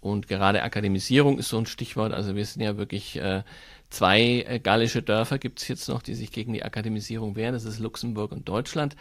Und 0.00 0.28
gerade 0.28 0.62
Akademisierung 0.62 1.38
ist 1.38 1.50
so 1.50 1.58
ein 1.58 1.66
Stichwort. 1.66 2.12
Also 2.12 2.34
wir 2.34 2.44
sind 2.44 2.62
ja 2.62 2.78
wirklich 2.78 3.16
äh, 3.16 3.42
zwei 3.90 4.44
äh, 4.48 4.58
gallische 4.58 5.02
Dörfer 5.02 5.38
gibt 5.38 5.60
es 5.60 5.68
jetzt 5.68 5.88
noch, 5.88 6.02
die 6.02 6.14
sich 6.14 6.32
gegen 6.32 6.54
die 6.54 6.62
Akademisierung 6.62 7.36
wehren. 7.36 7.52
Das 7.52 7.64
ist 7.64 7.78
Luxemburg 7.78 8.32
und 8.32 8.48
Deutschland. 8.48 8.96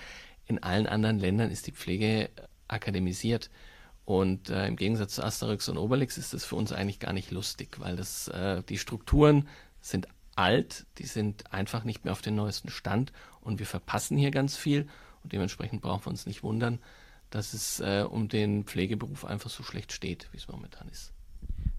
In 0.49 0.61
allen 0.61 0.87
anderen 0.87 1.19
Ländern 1.19 1.51
ist 1.51 1.67
die 1.67 1.71
Pflege 1.71 2.29
akademisiert. 2.67 3.49
Und 4.03 4.49
äh, 4.49 4.67
im 4.67 4.75
Gegensatz 4.75 5.15
zu 5.15 5.23
Asterix 5.23 5.69
und 5.69 5.77
Obelix 5.77 6.17
ist 6.17 6.33
das 6.33 6.43
für 6.43 6.55
uns 6.55 6.71
eigentlich 6.71 6.99
gar 6.99 7.13
nicht 7.13 7.29
lustig, 7.29 7.79
weil 7.79 7.95
das, 7.95 8.27
äh, 8.29 8.63
die 8.67 8.79
Strukturen 8.79 9.47
sind 9.81 10.07
alt, 10.35 10.87
die 10.97 11.05
sind 11.05 11.53
einfach 11.53 11.83
nicht 11.83 12.03
mehr 12.03 12.13
auf 12.13 12.23
den 12.23 12.33
neuesten 12.33 12.69
Stand 12.69 13.13
und 13.41 13.59
wir 13.59 13.67
verpassen 13.67 14.17
hier 14.17 14.31
ganz 14.31 14.57
viel 14.57 14.87
und 15.23 15.31
dementsprechend 15.31 15.81
brauchen 15.81 16.05
wir 16.05 16.09
uns 16.09 16.25
nicht 16.25 16.41
wundern, 16.41 16.79
dass 17.29 17.53
es 17.53 17.79
äh, 17.81 18.03
um 18.09 18.27
den 18.29 18.63
Pflegeberuf 18.63 19.25
einfach 19.25 19.51
so 19.51 19.61
schlecht 19.61 19.91
steht, 19.91 20.27
wie 20.31 20.37
es 20.37 20.47
momentan 20.47 20.89
ist. 20.89 21.13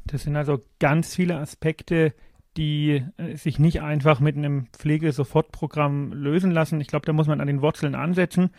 Das 0.05 0.23
sind 0.23 0.37
also 0.37 0.61
ganz 0.79 1.17
viele 1.17 1.39
Aspekte, 1.39 2.15
die 2.57 3.05
äh, 3.17 3.37
sich 3.37 3.59
nicht 3.59 3.83
einfach 3.83 4.21
mit 4.21 4.37
einem 4.37 4.67
Pflegesofortprogramm 4.73 6.13
lösen 6.13 6.51
lassen. 6.51 6.81
Ich 6.81 6.89
glaube, 6.89 7.07
da 7.07 7.13
muss 7.13 7.27
man 7.27 7.41
an 7.41 7.47
den 7.47 7.63
Wurzeln 7.63 7.95
ansetzen. 7.95 8.51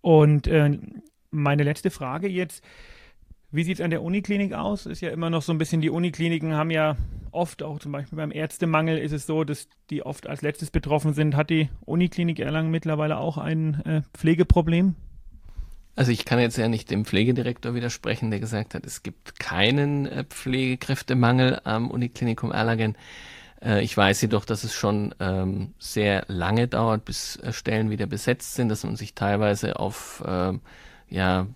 Und 0.00 0.46
äh, 0.46 0.78
meine 1.30 1.62
letzte 1.62 1.90
Frage 1.90 2.28
jetzt, 2.28 2.64
wie 3.52 3.64
sieht 3.64 3.78
es 3.78 3.84
an 3.84 3.90
der 3.90 4.02
Uniklinik 4.02 4.52
aus? 4.52 4.86
Ist 4.86 5.00
ja 5.00 5.10
immer 5.10 5.28
noch 5.28 5.42
so 5.42 5.52
ein 5.52 5.58
bisschen, 5.58 5.80
die 5.80 5.90
Unikliniken 5.90 6.54
haben 6.54 6.70
ja 6.70 6.96
oft, 7.32 7.62
auch 7.62 7.78
zum 7.78 7.92
Beispiel 7.92 8.16
beim 8.16 8.32
Ärztemangel 8.32 8.98
ist 8.98 9.12
es 9.12 9.26
so, 9.26 9.44
dass 9.44 9.68
die 9.90 10.04
oft 10.04 10.26
als 10.26 10.42
letztes 10.42 10.70
betroffen 10.70 11.14
sind. 11.14 11.36
Hat 11.36 11.50
die 11.50 11.68
Uniklinik 11.84 12.38
Erlangen 12.38 12.70
mittlerweile 12.70 13.18
auch 13.18 13.38
ein 13.38 13.74
äh, 13.84 14.02
Pflegeproblem? 14.14 14.94
Also 16.00 16.12
ich 16.12 16.24
kann 16.24 16.38
jetzt 16.38 16.56
ja 16.56 16.66
nicht 16.66 16.90
dem 16.90 17.04
Pflegedirektor 17.04 17.74
widersprechen, 17.74 18.30
der 18.30 18.40
gesagt 18.40 18.74
hat, 18.74 18.86
es 18.86 19.02
gibt 19.02 19.38
keinen 19.38 20.06
äh, 20.06 20.24
Pflegekräftemangel 20.24 21.60
am 21.64 21.90
Uniklinikum 21.90 22.52
Erlangen. 22.52 22.96
Äh, 23.62 23.84
ich 23.84 23.94
weiß 23.94 24.22
jedoch, 24.22 24.46
dass 24.46 24.64
es 24.64 24.72
schon 24.72 25.14
ähm, 25.20 25.74
sehr 25.78 26.24
lange 26.26 26.68
dauert, 26.68 27.04
bis 27.04 27.36
äh, 27.36 27.52
Stellen 27.52 27.90
wieder 27.90 28.06
besetzt 28.06 28.54
sind, 28.54 28.70
dass 28.70 28.82
man 28.82 28.96
sich 28.96 29.14
teilweise 29.14 29.78
auf 29.78 30.24
ähm, 30.26 30.62
ja 31.10 31.48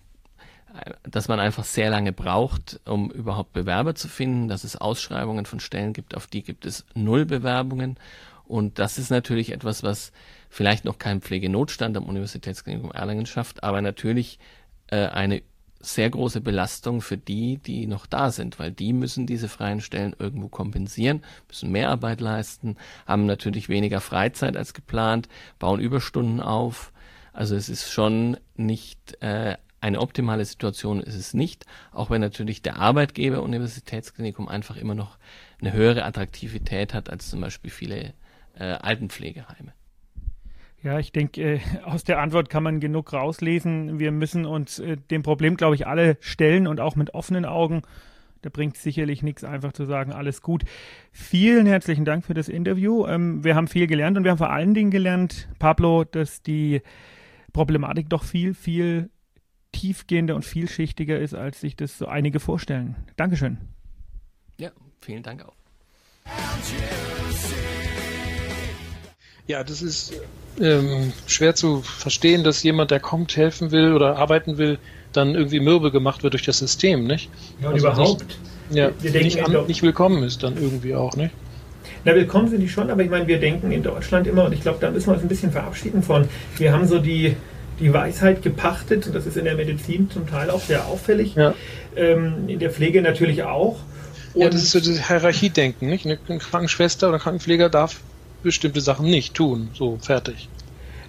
dass 1.05 1.29
man 1.29 1.41
einfach 1.41 1.65
sehr 1.65 1.89
lange 1.89 2.13
braucht, 2.13 2.81
um 2.85 3.11
überhaupt 3.11 3.55
Bewerber 3.55 3.95
zu 3.95 4.09
finden, 4.09 4.49
dass 4.49 4.65
es 4.65 4.77
Ausschreibungen 4.77 5.47
von 5.47 5.61
Stellen 5.61 5.95
gibt, 5.95 6.15
auf 6.17 6.27
die 6.27 6.43
gibt 6.43 6.67
es 6.67 6.85
null 6.95 7.25
Bewerbungen. 7.25 7.97
Und 8.45 8.79
das 8.79 8.99
ist 8.99 9.11
natürlich 9.11 9.53
etwas, 9.53 9.83
was 9.83 10.13
vielleicht 10.55 10.85
noch 10.85 10.99
keinen 10.99 11.21
Pflegenotstand 11.21 11.97
am 11.97 12.05
Universitätsklinikum 12.05 12.93
Erlangen 12.93 13.27
schafft, 13.27 13.65
aber 13.65 13.83
natürlich 13.83 14.39
äh, 14.87 15.07
eine 15.09 15.43
sehr 15.81 16.09
große 16.09 16.41
Belastung 16.41 17.01
für 17.01 17.17
die, 17.17 17.59
die 17.59 17.89
noch 17.89 18.07
da 18.07 18.31
sind, 18.31 18.61
weil 18.61 18.71
die 18.71 18.93
müssen 18.93 19.27
diese 19.27 19.49
freien 19.49 19.81
Stellen 19.81 20.15
irgendwo 20.17 20.47
kompensieren, 20.47 21.25
müssen 21.49 21.73
mehr 21.73 21.91
Arbeit 21.91 22.21
leisten, 22.21 22.77
haben 23.05 23.27
natürlich 23.27 23.69
weniger 23.69 24.01
Freizeit 24.01 24.57
als 24.57 24.75
geplant, 24.75 25.29
bauen 25.59 25.81
Überstunden 25.81 26.41
auf. 26.41 26.93
Also 27.33 27.57
es 27.57 27.69
ist 27.69 27.91
schon 27.91 28.37
nicht 28.55 29.21
äh, 29.25 29.57
eine 29.81 30.01
optimale 30.01 30.45
Situation 30.45 31.01
ist 31.01 31.17
es 31.17 31.35
nicht, 31.35 31.67
auch 31.91 32.11
wenn 32.11 32.21
natürlich 32.21 32.63
der 32.63 32.77
Arbeitgeber 32.77 33.43
Universitätsklinikum 33.43 34.47
einfach 34.47 34.77
immer 34.77 34.95
noch 34.95 35.19
eine 35.61 35.73
höhere 35.73 36.05
Attraktivität 36.05 36.95
hat 36.95 37.11
als 37.11 37.29
zum 37.29 37.41
Beispiel 37.41 37.73
viele 37.73 38.15
äh, 38.57 38.65
Altenpflegeheime. 38.65 39.73
Ja, 40.85 40.99
ich 40.99 41.13
denke, 41.13 41.41
äh, 41.41 41.61
aus 41.85 42.05
der 42.05 42.21
Antwort 42.21 42.51
kann 42.51 42.63
man 42.63 42.79
genug 42.79 43.15
rauslesen. 43.15 43.99
Wir 43.99 44.13
müssen 44.13 44.45
uns 44.45 44.79
äh, 44.79 44.99
dem 44.99 45.23
Problem, 45.23 45.57
glaube 45.57 45.75
ich, 45.75 45.87
alle 45.87 46.19
stellen 46.21 46.67
und 46.67 46.79
auch 46.79 46.95
mit 46.95 47.15
offenen 47.15 47.47
Augen. 47.47 47.81
Da 48.43 48.51
bringt 48.51 48.77
sicherlich 48.77 49.23
nichts, 49.23 49.45
einfach 49.45 49.73
zu 49.73 49.87
sagen, 49.87 50.13
alles 50.13 50.43
gut. 50.43 50.65
Vielen 51.11 51.65
herzlichen 51.65 52.05
Dank 52.05 52.27
für 52.27 52.35
das 52.35 52.51
Interview. 52.51 53.07
Ähm, 53.07 53.43
wir 53.43 53.55
haben 53.55 53.67
viel 53.67 53.87
gelernt 53.87 54.19
und 54.19 54.25
wir 54.25 54.31
haben 54.31 54.39
vor 54.39 54.51
allen 54.51 54.75
Dingen 54.75 54.91
gelernt, 54.91 55.49
Pablo, 55.59 56.05
dass 56.05 56.43
die 56.43 56.83
Problematik 57.55 58.11
doch 58.11 58.23
viel, 58.23 58.53
viel 58.53 59.09
tiefgehender 59.73 60.35
und 60.35 60.45
vielschichtiger 60.45 61.19
ist, 61.19 61.33
als 61.35 61.63
sich 61.63 61.77
das 61.77 61.97
so 61.97 62.07
einige 62.09 62.41
vorstellen. 62.41 62.97
Dankeschön. 63.17 63.57
Ja, 64.59 64.71
vielen 65.01 65.23
Dank 65.23 65.47
auch. 65.47 65.57
Ja, 69.47 69.63
das 69.63 69.83
ist 69.83 70.13
ähm, 70.61 71.13
schwer 71.27 71.55
zu 71.55 71.83
verstehen, 71.83 72.45
dass 72.45 72.63
jemand, 72.63 72.91
der 72.91 73.01
kommt, 73.01 73.37
helfen 73.37 73.71
will 73.73 73.93
oder 73.93 74.17
arbeiten 74.17 74.57
will, 74.57 74.79
dann 75.13 75.35
irgendwie 75.35 75.61
mürbe 75.61 75.91
gemacht 75.91 76.23
wird 76.23 76.33
durch 76.33 76.45
das 76.45 76.59
System, 76.59 77.05
nicht? 77.07 77.29
Ja, 77.61 77.69
und 77.69 77.75
also 77.75 77.89
überhaupt. 77.89 78.25
Nicht, 78.71 78.77
ja, 78.77 78.91
nicht, 79.21 79.45
an, 79.45 79.67
nicht 79.67 79.83
willkommen 79.83 80.23
ist 80.23 80.43
dann 80.43 80.57
irgendwie 80.57 80.95
auch, 80.95 81.15
nicht? 81.17 81.35
Na, 82.05 82.15
willkommen 82.15 82.49
sind 82.49 82.61
die 82.61 82.69
schon, 82.69 82.91
aber 82.91 83.03
ich 83.03 83.11
meine, 83.11 83.27
wir 83.27 83.39
denken 83.39 83.71
in 83.71 83.83
Deutschland 83.83 84.27
immer, 84.27 84.47
und 84.47 84.53
ich 84.53 84.63
glaube, 84.63 84.79
da 84.81 84.91
müssen 84.91 85.09
wir 85.09 85.15
uns 85.15 85.23
ein 85.23 85.29
bisschen 85.29 85.53
verabschieden 85.53 86.03
von. 86.03 86.27
Wir 86.57 86.73
haben 86.73 86.87
so 86.87 86.99
die, 86.99 87.37
die 87.81 87.93
Weisheit 87.93 88.43
gepachtet. 88.43 89.07
Und 89.07 89.15
das 89.15 89.27
ist 89.27 89.37
in 89.37 89.45
der 89.45 89.55
Medizin 89.55 90.11
zum 90.11 90.27
Teil 90.27 90.51
auch 90.51 90.61
sehr 90.61 90.87
auffällig. 90.87 91.35
Ja. 91.35 91.55
Ähm, 91.97 92.49
in 92.49 92.59
der 92.59 92.71
Pflege 92.71 93.03
natürlich 93.03 93.43
auch. 93.43 93.77
Und 94.33 94.43
ja, 94.43 94.51
das 94.51 94.63
ist 94.63 94.71
so 94.73 94.81
das 94.81 95.09
Hierarchiedenken. 95.09 95.89
Nicht? 95.89 96.07
Eine 96.07 96.17
Krankenschwester 96.17 97.09
oder 97.09 97.19
Krankenpfleger 97.19 97.69
darf 97.69 98.01
bestimmte 98.45 98.81
Sachen 98.81 99.07
nicht 99.07 99.35
tun. 99.35 99.71
So, 99.75 99.99
fertig. 100.01 100.49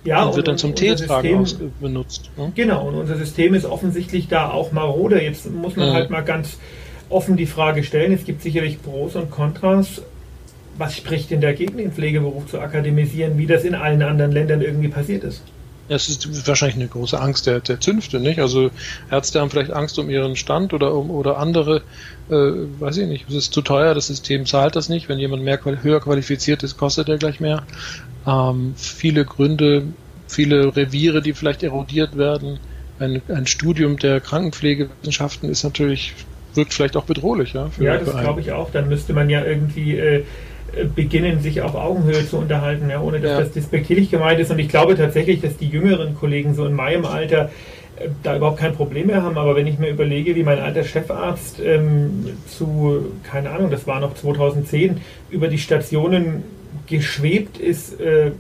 Ja, 0.04 0.24
und, 0.24 0.30
und 0.30 0.36
wird 0.38 0.48
dann 0.48 0.58
zum 0.58 0.76
Teetragen 0.76 1.46
benutzt. 1.80 2.30
Ne? 2.38 2.52
Genau, 2.56 2.88
und 2.88 2.96
unser 2.96 3.18
System 3.18 3.54
ist 3.54 3.66
offensichtlich 3.66 4.28
da 4.28 4.50
auch 4.50 4.72
marode. 4.72 5.22
Jetzt 5.22 5.52
muss 5.52 5.76
man 5.76 5.88
ja. 5.88 5.94
halt 5.94 6.10
mal 6.10 6.22
ganz 6.22 6.58
offen 7.10 7.38
die 7.38 7.46
Frage 7.46 7.84
stellen. 7.84 8.14
Es 8.14 8.24
gibt 8.24 8.42
sicherlich 8.42 8.82
Pros 8.82 9.16
und 9.16 9.30
Kontras. 9.32 10.02
Was 10.78 10.96
spricht 10.96 11.32
denn 11.32 11.42
dagegen, 11.42 11.78
den 11.78 11.92
Pflegeberuf 11.92 12.48
zu 12.48 12.60
akademisieren, 12.60 13.38
wie 13.38 13.48
das 13.48 13.64
in 13.64 13.76
allen 13.76 14.02
anderen 14.02 14.32
Ländern 14.32 14.62
irgendwie 14.62 14.90
passiert 14.90 15.24
ist? 15.24 15.42
Es 15.88 16.10
ist 16.10 16.48
wahrscheinlich 16.48 16.78
eine 16.78 16.88
große 16.88 17.20
Angst 17.20 17.46
der, 17.46 17.60
der 17.60 17.80
Zünfte, 17.80 18.20
nicht? 18.20 18.40
Also 18.40 18.72
Ärzte 19.12 19.40
haben 19.40 19.52
vielleicht 19.52 19.72
Angst 19.72 20.00
um 20.00 20.10
ihren 20.10 20.36
Stand 20.36 20.74
oder 20.74 20.94
um 20.94 21.12
oder 21.12 21.38
andere, 21.38 21.84
äh, 22.30 22.34
weiß 22.34 22.98
ich 22.98 23.08
nicht, 23.08 23.30
es 23.30 23.36
ist 23.36 23.54
zu 23.54 23.62
teuer, 23.62 23.94
das 23.94 24.08
System 24.08 24.46
zahlt 24.46 24.76
das 24.76 24.90
nicht. 24.90 25.10
Wenn 25.10 25.20
jemand 25.20 25.44
mehr 25.44 25.60
höher 25.64 26.00
qualifiziert 26.00 26.64
ist, 26.64 26.78
kostet 26.78 27.10
er 27.10 27.18
gleich 27.18 27.40
mehr. 27.40 27.64
Ähm, 28.26 28.74
viele 28.76 29.26
Gründe, 29.26 29.84
viele 30.28 30.76
Reviere, 30.76 31.22
die 31.22 31.34
vielleicht 31.34 31.62
erodiert 31.62 32.18
werden. 32.18 32.60
Ein, 32.98 33.22
ein 33.28 33.46
Studium 33.46 33.98
der 33.98 34.22
Krankenpflegewissenschaften 34.22 35.50
ist 35.50 35.64
natürlich, 35.64 36.14
wirkt 36.56 36.74
vielleicht 36.74 36.98
auch 36.98 37.04
bedrohlich, 37.04 37.54
ja. 37.54 37.70
ja, 37.80 37.98
das 37.98 38.18
glaube 38.18 38.42
ich 38.42 38.52
auch. 38.52 38.72
Dann 38.72 38.90
müsste 38.90 39.14
man 39.14 39.30
ja 39.30 39.44
irgendwie 39.44 39.98
äh, 39.98 40.24
beginnen, 40.96 41.40
sich 41.42 41.62
auf 41.62 41.76
Augenhöhe 41.76 42.28
zu 42.28 42.38
unterhalten, 42.38 42.90
ja, 42.90 43.02
ohne 43.02 43.20
dass 43.20 43.32
ja. 43.32 43.40
das 43.40 43.52
despektierlich 43.52 44.12
gemeint 44.12 44.40
ist. 44.40 44.52
Und 44.52 44.60
ich 44.60 44.70
glaube 44.70 44.96
tatsächlich, 44.96 45.42
dass 45.42 45.58
die 45.58 45.68
jüngeren 45.68 46.16
Kollegen 46.16 46.54
so 46.54 46.66
in 46.66 46.74
meinem 46.74 47.06
Alter 47.06 47.50
äh, 47.98 48.10
da 48.24 48.36
überhaupt 48.36 48.60
kein 48.60 48.74
Problem 48.74 49.08
mehr 49.08 49.24
haben. 49.24 49.38
Aber 49.38 49.56
wenn 49.56 49.68
ich 49.68 49.80
mir 49.80 49.90
überlege, 49.90 50.36
wie 50.36 50.44
mein 50.44 50.60
alter 50.60 50.84
Chefarzt 50.84 51.60
ähm, 51.64 52.28
zu, 52.48 53.06
keine 53.24 53.52
Ahnung, 53.52 53.72
das 53.72 53.88
war 53.88 54.00
noch 54.00 54.16
2010, 54.16 55.02
über 55.30 55.48
die 55.48 55.60
Stationen 55.60 56.44
geschwebt 56.88 57.58
ist, 57.58 58.00
äh, 58.00 58.32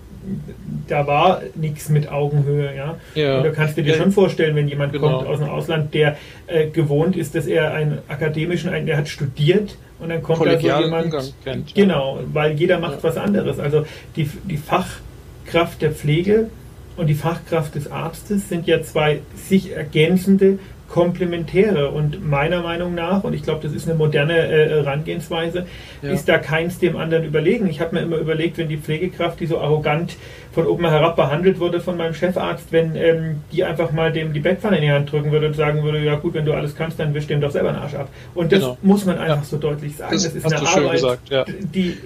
da 0.87 1.07
war 1.07 1.41
nichts 1.55 1.89
mit 1.89 2.11
Augenhöhe, 2.11 2.75
ja. 2.75 2.97
ja. 3.13 3.41
Da 3.43 3.49
kannst 3.51 3.77
du 3.77 3.83
dir 3.83 3.93
ja. 3.93 3.97
schon 4.01 4.11
vorstellen, 4.11 4.55
wenn 4.55 4.67
jemand 4.67 4.91
genau. 4.91 5.17
kommt 5.17 5.29
aus 5.29 5.39
dem 5.39 5.49
Ausland, 5.49 5.93
der 5.93 6.17
äh, 6.47 6.67
gewohnt 6.67 7.15
ist, 7.15 7.35
dass 7.35 7.45
er 7.45 7.73
einen 7.73 7.99
akademischen, 8.07 8.69
einen, 8.69 8.87
der 8.87 8.97
hat 8.97 9.07
studiert 9.07 9.77
und 9.99 10.09
dann 10.09 10.21
kommt 10.21 10.45
da 10.45 10.59
so 10.59 10.67
jemand. 10.67 11.33
Kennt, 11.43 11.73
genau, 11.73 12.19
weil 12.33 12.53
jeder 12.53 12.79
macht 12.79 12.97
ja. 12.97 13.03
was 13.03 13.17
anderes. 13.17 13.59
Also 13.59 13.85
die, 14.15 14.29
die 14.43 14.57
Fachkraft 14.57 15.81
der 15.81 15.91
Pflege 15.91 16.49
und 16.97 17.07
die 17.07 17.13
Fachkraft 17.13 17.75
des 17.75 17.91
Arztes 17.91 18.49
sind 18.49 18.67
ja 18.67 18.81
zwei 18.81 19.19
sich 19.35 19.71
ergänzende 19.71 20.59
Komplementäre 20.87 21.89
und 21.89 22.25
meiner 22.25 22.61
Meinung 22.61 22.93
nach, 22.93 23.23
und 23.23 23.33
ich 23.33 23.43
glaube, 23.43 23.61
das 23.63 23.73
ist 23.73 23.87
eine 23.87 23.97
moderne 23.97 24.37
äh, 24.37 24.69
Herangehensweise, 24.69 25.65
ja. 26.01 26.09
ist 26.11 26.29
da 26.29 26.37
keins 26.37 26.77
dem 26.77 26.95
anderen 26.95 27.25
überlegen. 27.25 27.67
Ich 27.67 27.81
habe 27.81 27.95
mir 27.95 28.01
immer 28.01 28.17
überlegt, 28.17 28.57
wenn 28.57 28.69
die 28.69 28.77
Pflegekraft, 28.77 29.39
die 29.39 29.47
so 29.47 29.59
arrogant 29.59 30.15
von 30.55 30.65
oben 30.67 30.89
herab 30.89 31.17
behandelt 31.17 31.59
wurde 31.59 31.81
von 31.81 31.97
meinem 31.97 32.13
Chefarzt, 32.13 32.71
wenn 32.71 32.95
ähm, 32.95 33.41
die 33.51 33.65
einfach 33.65 33.91
mal 33.91 34.11
dem 34.11 34.31
die 34.31 34.39
Bettpfanne 34.39 34.77
in 34.77 34.83
die 34.83 34.91
Hand 34.91 35.11
drücken 35.11 35.31
würde 35.31 35.47
und 35.47 35.53
sagen 35.53 35.83
würde, 35.83 35.99
ja 35.99 36.15
gut, 36.15 36.33
wenn 36.33 36.45
du 36.45 36.53
alles 36.53 36.75
kannst, 36.75 36.97
dann 36.97 37.13
wisch 37.13 37.27
dem 37.27 37.41
doch 37.41 37.51
selber 37.51 37.73
den 37.73 37.81
Arsch 37.81 37.93
ab. 37.93 38.07
Und 38.33 38.53
das 38.53 38.61
genau. 38.61 38.77
muss 38.81 39.05
man 39.05 39.19
einfach 39.19 39.39
ja. 39.39 39.43
so 39.43 39.57
deutlich 39.57 39.97
sagen. 39.97 40.13
Das, 40.13 40.23
das 40.23 40.33
ist 40.33 40.45
eine 40.45 40.67
Arbeit, 40.67 40.91
gesagt, 40.93 41.29
ja. 41.29 41.43
die, 41.45 41.97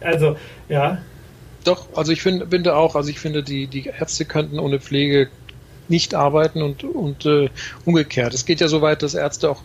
also, 0.00 0.36
ja. 0.68 0.98
Doch, 1.64 1.88
also 1.94 2.12
ich 2.12 2.20
find, 2.20 2.44
finde 2.50 2.76
auch, 2.76 2.94
also 2.94 3.08
ich 3.08 3.18
finde, 3.18 3.42
die, 3.42 3.66
die 3.66 3.86
Ärzte 3.86 4.26
könnten 4.26 4.58
ohne 4.58 4.78
Pflege 4.78 5.28
nicht 5.90 6.14
arbeiten 6.14 6.62
und, 6.62 6.84
und 6.84 7.26
äh, 7.26 7.48
umgekehrt. 7.84 8.32
Es 8.34 8.46
geht 8.46 8.60
ja 8.60 8.68
so 8.68 8.80
weit, 8.80 9.02
dass 9.02 9.14
Ärzte 9.14 9.50
auch, 9.50 9.62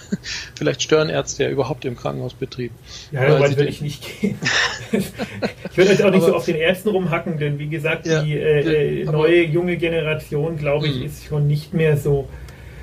vielleicht 0.54 0.82
stören 0.82 1.10
Ärzte 1.10 1.44
ja 1.44 1.50
überhaupt 1.50 1.84
im 1.84 1.96
Krankenhausbetrieb. 1.96 2.72
Ja, 3.12 3.30
so 3.30 3.40
weit 3.40 3.56
würde 3.56 3.70
ich 3.70 3.80
nicht 3.80 4.20
gehen. 4.20 4.38
ich 4.92 5.76
würde 5.76 5.90
jetzt 5.90 6.02
auch 6.02 6.10
nicht 6.10 6.22
aber, 6.22 6.32
so 6.32 6.36
auf 6.36 6.44
den 6.44 6.56
Ärzten 6.56 6.88
rumhacken, 6.88 7.38
denn 7.38 7.58
wie 7.58 7.68
gesagt, 7.68 8.06
ja, 8.06 8.22
die 8.22 8.34
äh, 8.38 9.02
äh 9.02 9.04
neue, 9.04 9.44
junge 9.44 9.76
Generation, 9.76 10.56
glaube 10.56 10.86
ich, 10.86 11.00
mh. 11.00 11.04
ist 11.06 11.24
schon 11.24 11.46
nicht 11.46 11.74
mehr 11.74 11.96
so. 11.96 12.28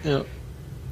Ja. 0.03 0.23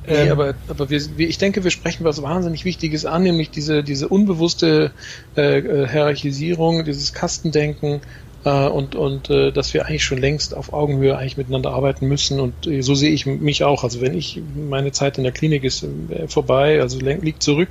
Nee, 0.08 0.15
ähm, 0.15 0.32
aber, 0.32 0.56
aber 0.68 0.89
wir, 0.89 1.00
ich 1.18 1.38
denke, 1.38 1.63
wir 1.63 1.72
sprechen 1.72 2.03
was 2.03 2.22
wahnsinnig 2.22 2.65
Wichtiges 2.65 3.06
an, 3.06 3.24
nämlich 3.24 3.51
diese, 3.51 3.84
diese 3.84 4.08
unbewusste 4.08 4.91
äh, 5.38 5.60
äh 5.60 5.88
Hierarchisierung, 5.88 6.84
dieses 6.84 7.13
Kastendenken 7.13 8.01
äh, 8.46 8.67
und, 8.67 8.96
und 8.96 9.29
äh, 9.29 9.51
dass 9.51 9.74
wir 9.74 9.86
eigentlich 9.86 10.03
schon 10.03 10.17
längst 10.17 10.55
auf 10.55 10.74
Augenhöhe 10.74 11.17
eigentlich 11.17 11.38
miteinander 11.38 11.72
arbeiten 11.72 12.08
müssen. 12.08 12.39
Und 12.39 12.67
äh, 12.67 12.81
so 12.81 12.96
sehe 12.96 13.12
ich 13.12 13.25
mich 13.25 13.63
auch. 13.63 13.84
Also 13.84 14.01
wenn 14.01 14.13
ich, 14.13 14.41
meine 14.55 14.91
Zeit 14.91 15.17
in 15.17 15.24
der 15.24 15.34
Klinik 15.34 15.63
ist 15.63 15.84
äh, 15.84 16.27
vorbei, 16.27 16.81
also 16.81 17.00
liegt 17.00 17.43
zurück, 17.43 17.69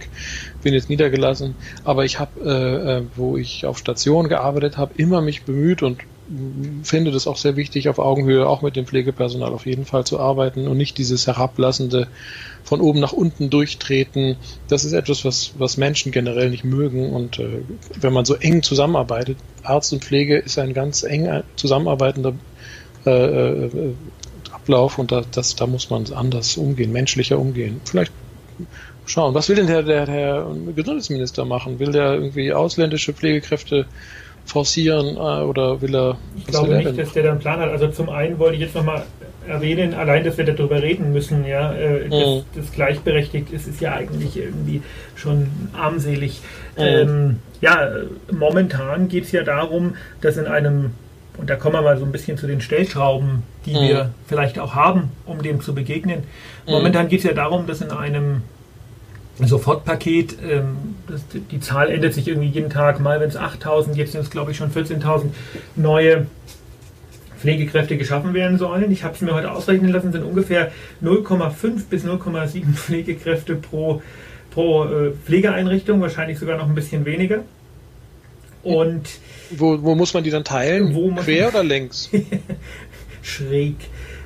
bin 0.63 0.75
jetzt 0.75 0.91
niedergelassen, 0.91 1.55
aber 1.85 2.05
ich 2.05 2.19
habe, 2.19 2.41
äh, 2.45 2.99
äh, 2.99 3.03
wo 3.17 3.37
ich 3.37 3.67
auf 3.67 3.79
Station 3.79 4.29
gearbeitet 4.29 4.77
habe, 4.77 4.95
immer 4.97 5.21
mich 5.21 5.45
bemüht 5.45 5.83
und 5.83 6.01
finde 6.83 7.11
das 7.11 7.27
auch 7.27 7.37
sehr 7.37 7.57
wichtig, 7.57 7.89
auf 7.89 7.99
Augenhöhe 7.99 8.47
auch 8.47 8.61
mit 8.61 8.77
dem 8.77 8.87
Pflegepersonal 8.87 9.53
auf 9.53 9.67
jeden 9.67 9.87
Fall 9.87 10.05
zu 10.05 10.21
arbeiten 10.21 10.69
und 10.69 10.77
nicht 10.77 10.99
dieses 10.99 11.27
herablassende 11.27 12.09
von 12.65 12.81
oben 12.81 13.01
nach 13.01 13.13
unten 13.13 13.49
durchtreten. 13.49 14.37
Das 14.69 14.85
ist 14.85 14.93
etwas, 14.93 15.25
was, 15.25 15.53
was 15.59 15.79
Menschen 15.79 16.13
generell 16.13 16.51
nicht 16.51 16.65
mögen. 16.65 17.11
Und 17.13 17.39
äh, 17.39 17.63
wenn 17.99 18.13
man 18.13 18.27
so 18.27 18.35
eng 18.35 18.63
zusammenarbeitet, 18.63 19.39
Arzt 19.63 19.93
und 19.93 20.05
Pflege 20.05 20.37
ist 20.37 20.59
ein 20.59 20.75
ganz 20.75 21.03
eng 21.03 21.43
zusammenarbeitender 21.57 22.35
äh, 23.07 23.65
äh, 23.65 23.95
Ablauf 24.53 24.99
und 24.99 25.13
da, 25.13 25.23
das, 25.31 25.57
da 25.57 25.67
muss 25.67 25.89
man 25.89 26.13
anders 26.13 26.57
umgehen, 26.59 26.93
menschlicher 26.93 27.39
umgehen. 27.39 27.81
Vielleicht 27.85 28.13
schauen, 29.07 29.35
was 29.35 29.49
will 29.49 29.57
denn 29.57 29.67
der, 29.67 29.83
der, 29.83 30.05
der 30.05 30.47
Gesundheitsminister 30.75 31.45
machen? 31.47 31.79
Will 31.79 31.93
der 31.93 32.15
irgendwie 32.15 32.53
ausländische 32.53 33.15
Pflegekräfte 33.15 33.87
forcieren 34.49 35.17
äh, 35.17 35.45
oder 35.45 35.81
will 35.81 35.95
er. 35.95 36.17
Ich 36.37 36.47
glaube 36.47 36.75
nicht, 36.75 36.89
denn? 36.89 36.97
dass 36.97 37.13
der 37.13 37.23
da 37.23 37.31
einen 37.31 37.39
Plan 37.39 37.61
hat. 37.61 37.71
Also 37.71 37.89
zum 37.89 38.09
einen 38.09 38.39
wollte 38.39 38.55
ich 38.55 38.63
jetzt 38.63 38.75
nochmal 38.75 39.05
erwähnen, 39.47 39.95
allein, 39.95 40.25
dass 40.25 40.37
wir 40.37 40.45
darüber 40.45 40.83
reden 40.83 41.13
müssen, 41.13 41.47
ja, 41.47 41.73
äh, 41.73 42.07
mhm. 42.07 42.11
dass 42.11 42.45
das 42.55 42.73
gleichberechtigt 42.73 43.51
ist, 43.51 43.67
ist 43.67 43.81
ja 43.81 43.95
eigentlich 43.95 44.37
irgendwie 44.37 44.83
schon 45.17 45.49
armselig. 45.73 46.41
Mhm. 46.77 46.83
Ähm, 46.83 47.37
ja, 47.61 47.89
momentan 48.31 49.09
geht 49.09 49.25
es 49.25 49.33
ja 49.33 49.43
darum, 49.43 49.95
dass 50.21 50.37
in 50.37 50.47
einem, 50.47 50.93
und 51.37 51.51
da 51.51 51.57
kommen 51.57 51.75
wir 51.75 51.83
mal 51.83 51.99
so 51.99 52.05
ein 52.05 52.13
bisschen 52.13 52.37
zu 52.39 52.47
den 52.47 52.61
Stellschrauben, 52.61 53.43
die 53.67 53.73
mhm. 53.73 53.81
wir 53.81 54.11
vielleicht 54.27 54.59
auch 54.59 54.75
haben, 54.75 55.11
um 55.27 55.43
dem 55.43 55.61
zu 55.61 55.75
begegnen. 55.75 56.25
Mhm. 56.67 56.73
Momentan 56.73 57.09
geht 57.09 57.21
es 57.21 57.25
ja 57.25 57.33
darum, 57.33 57.67
dass 57.67 57.81
in 57.81 57.91
einem 57.91 58.43
Sofortpaket, 59.47 60.37
ähm, 60.43 60.77
das, 61.07 61.23
die 61.51 61.61
Zahl 61.61 61.91
ändert 61.91 62.15
sich 62.15 62.27
irgendwie 62.27 62.49
jeden 62.49 62.71
Tag, 62.71 63.01
mal 63.01 63.21
wenn 63.21 63.29
es 63.29 63.37
8000, 63.37 63.97
jetzt 63.97 64.13
sind 64.13 64.23
es 64.23 64.31
glaube 64.31 64.51
ich 64.51 64.57
schon 64.57 64.71
14.000 64.71 65.27
neue 65.77 66.27
Pflegekräfte 67.39 67.97
geschaffen 67.97 68.35
werden 68.35 68.59
sollen. 68.59 68.91
Ich 68.91 69.05
habe 69.05 69.15
es 69.15 69.21
mir 69.21 69.33
heute 69.33 69.53
ausrechnen 69.53 69.93
lassen, 69.93 70.13
sind 70.13 70.25
ungefähr 70.25 70.73
0,5 71.03 71.85
bis 71.89 72.05
0,7 72.05 72.73
Pflegekräfte 72.75 73.55
pro, 73.55 74.03
pro 74.51 74.85
äh, 74.85 75.13
Pflegeeinrichtung, 75.25 76.01
wahrscheinlich 76.01 76.39
sogar 76.39 76.59
noch 76.59 76.69
ein 76.69 76.75
bisschen 76.75 77.05
weniger. 77.05 77.45
Und 78.65 79.09
wo, 79.51 79.81
wo 79.83 79.95
muss 79.95 80.15
man 80.15 80.25
die 80.25 80.31
dann 80.31 80.45
teilen? 80.45 81.17
Quer 81.17 81.49
oder 81.49 81.63
längs? 81.63 82.11
Schräg. 83.23 83.77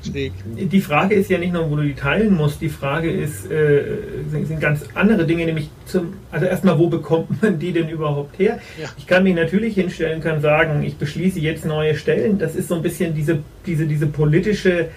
Die 0.04 0.80
Frage 0.80 1.14
ist 1.14 1.30
ja 1.30 1.38
nicht 1.38 1.52
nur, 1.52 1.71
wo 1.71 1.76
du 1.76 1.82
die 1.82 1.94
teilen 1.94 2.35
musst, 2.35 2.61
die 2.61 2.68
Frage 2.68 3.11
ist, 3.11 3.50
äh, 3.50 3.82
sind, 4.30 4.61
ganz 4.61 4.85
andere 4.94 5.26
Dinge, 5.26 5.47
nämlich 5.47 5.71
zum, 5.87 6.14
also 6.30 6.47
erstmal, 6.47 6.78
wo 6.78 6.88
bekommt 6.88 7.42
man 7.42 7.59
die 7.59 7.73
denn 7.73 7.88
überhaupt 7.88 8.38
her? 8.38 8.59
Ja. 8.80 8.88
Ich 8.99 9.06
kann 9.06 9.23
mich 9.23 9.35
natürlich 9.35 9.75
hinstellen, 9.75 10.21
kann 10.21 10.40
sagen, 10.40 10.82
ich 10.82 10.97
beschließe 10.97 11.38
jetzt 11.38 11.64
neue 11.64 11.94
Stellen. 11.94 12.38
Das 12.38 12.56
ist 12.56 12.68
so 12.68 12.75
ein 12.75 12.82
bisschen 12.82 13.14
diese, 13.14 13.38
diese, 13.66 13.87
diese 13.87 14.06
politische 14.06 14.88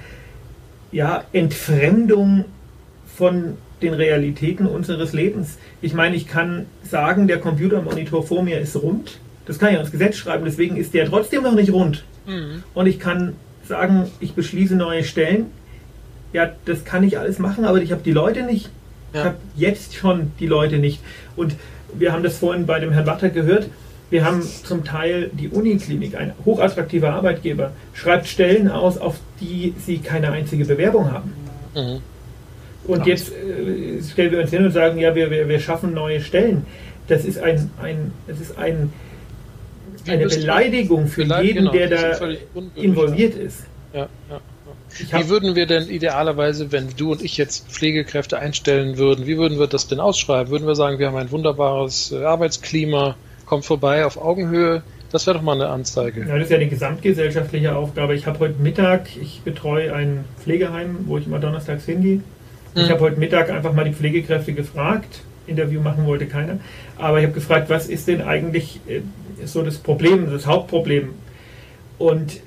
ja, 0.92 1.24
Entfremdung 1.34 2.46
von 3.16 3.58
den 3.82 3.94
Realitäten 3.94 4.66
unseres 4.66 5.14
Lebens. 5.14 5.58
Ich 5.82 5.94
meine, 5.94 6.16
ich 6.16 6.28
kann 6.28 6.66
sagen, 6.84 7.28
der 7.28 7.40
Computermonitor 7.40 8.24
vor 8.26 8.44
mir 8.44 8.60
ist 8.60 8.76
rund. 8.76 9.20
Das 9.46 9.60
kann 9.60 9.74
ich 9.74 9.80
ins 9.80 9.92
Gesetz 9.92 10.18
schreiben, 10.18 10.46
deswegen 10.46 10.76
ist 10.78 10.94
der 10.94 11.06
trotzdem 11.06 11.44
noch 11.44 11.54
nicht 11.54 11.72
rund. 11.72 12.04
Mhm. 12.26 12.64
Und 12.74 12.88
ich 12.88 13.00
kann 13.00 13.36
sagen, 13.68 14.10
ich 14.20 14.34
beschließe 14.34 14.76
neue 14.76 15.04
Stellen. 15.04 15.48
Ja, 16.34 16.52
das 16.66 16.86
kann 16.86 17.04
ich 17.04 17.18
alles 17.18 17.40
machen, 17.40 17.66
aber 17.66 17.82
ich 17.82 17.92
habe 17.92 18.02
die 18.04 18.12
Leute 18.12 18.44
nicht. 18.44 18.70
Ja. 19.14 19.20
Ich 19.20 19.26
habe 19.26 19.38
jetzt 19.56 19.96
schon 19.96 20.32
die 20.40 20.48
Leute 20.48 20.78
nicht. 20.78 21.00
Und 21.36 21.56
wir 21.94 22.12
haben 22.12 22.24
das 22.24 22.38
vorhin 22.38 22.66
bei 22.66 22.80
dem 22.80 22.92
Herrn 22.92 23.06
Watter 23.06 23.30
gehört. 23.30 23.70
Wir 24.10 24.24
haben 24.24 24.42
zum 24.42 24.84
Teil 24.84 25.32
die 25.34 25.50
Uniklinik, 25.50 26.16
ein 26.16 26.34
hochattraktiver 26.46 27.12
Arbeitgeber, 27.14 27.72
schreibt 27.94 28.28
Stellen 28.28 28.70
aus, 28.70 28.98
auf 28.98 29.20
die 29.42 29.74
sie 29.84 29.98
keine 29.98 30.32
einzige 30.32 30.66
Bewerbung 30.66 31.12
haben. 31.12 31.34
Mhm. 31.74 32.02
Und 32.88 33.02
Ach. 33.02 33.08
jetzt 33.08 33.32
äh, 33.32 34.02
stellen 34.04 34.32
wir 34.32 34.42
uns 34.42 34.52
hin 34.52 34.64
und 34.64 34.72
sagen, 34.72 35.00
ja, 35.00 35.16
wir, 35.16 35.32
wir, 35.32 35.50
wir 35.50 35.60
schaffen 35.60 35.94
neue 35.94 36.22
Stellen. 36.22 36.66
Das 37.08 37.26
ist 37.26 37.40
ein, 37.40 37.72
ein, 37.82 38.12
das 38.28 38.40
ist 38.40 38.58
ein 38.58 38.94
eine 40.08 40.28
Beleidigung 40.28 41.08
für 41.08 41.24
jeden, 41.24 41.66
genau, 41.66 41.72
der 41.72 41.90
da 41.90 42.20
involviert 42.76 43.36
ist. 43.36 43.66
Ja, 43.94 44.08
ja. 44.30 44.42
Wie 44.98 45.30
würden 45.30 45.56
wir 45.56 45.66
denn 45.66 45.90
idealerweise, 45.90 46.72
wenn 46.72 46.88
du 46.96 47.12
und 47.12 47.22
ich 47.22 47.38
jetzt 47.38 47.70
Pflegekräfte 47.70 48.40
einstellen 48.40 48.98
würden, 48.98 49.28
wie 49.28 49.38
würden 49.38 49.60
wir 49.60 49.68
das 49.68 49.88
denn 49.88 50.00
ausschreiben? 50.00 50.52
Würden 50.52 50.68
wir 50.68 50.76
sagen, 50.76 51.00
wir 51.00 51.08
haben 51.08 51.18
ein 51.18 51.32
wunderbares 51.32 52.12
äh, 52.12 52.24
Arbeitsklima, 52.24 53.16
kommt 53.46 53.66
vorbei 53.66 54.06
auf 54.06 54.18
Augenhöhe? 54.18 54.84
Das 55.12 55.28
wäre 55.28 55.38
doch 55.38 55.44
mal 55.44 55.54
eine 55.54 55.68
Anzeige. 55.68 56.22
Ja, 56.22 56.36
das 56.36 56.46
ist 56.46 56.50
ja 56.50 56.58
eine 56.58 56.68
gesamtgesellschaftliche 56.68 57.76
Aufgabe. 57.76 58.16
Ich 58.16 58.26
habe 58.26 58.40
heute 58.40 58.62
Mittag, 58.62 59.08
ich 59.22 59.42
betreue 59.44 59.94
ein 59.94 60.26
Pflegeheim, 60.40 60.98
wo 61.06 61.18
ich 61.18 61.26
immer 61.26 61.40
donnerstags 61.40 61.86
hingehe. 61.86 62.22
Ich 62.74 62.84
hm. 62.84 62.90
habe 62.90 63.02
heute 63.02 63.20
Mittag 63.20 63.50
einfach 63.50 63.74
mal 63.74 63.86
die 63.86 63.94
Pflegekräfte 63.94 64.54
gefragt. 64.54 65.22
Interview 65.48 65.82
machen 65.82 66.06
wollte 66.06 66.26
keiner. 66.26 66.60
Aber 66.98 67.20
ich 67.20 67.26
habe 67.26 67.34
gefragt, 67.34 67.70
was 67.70 67.88
ist 67.88 68.08
denn 68.08 68.22
eigentlich 68.22 68.80
äh, 68.88 69.02
so 69.46 69.62
das 69.62 69.78
Problem, 69.78 70.30
das 70.32 70.46
Hauptproblem. 70.46 71.10
Und 71.98 72.42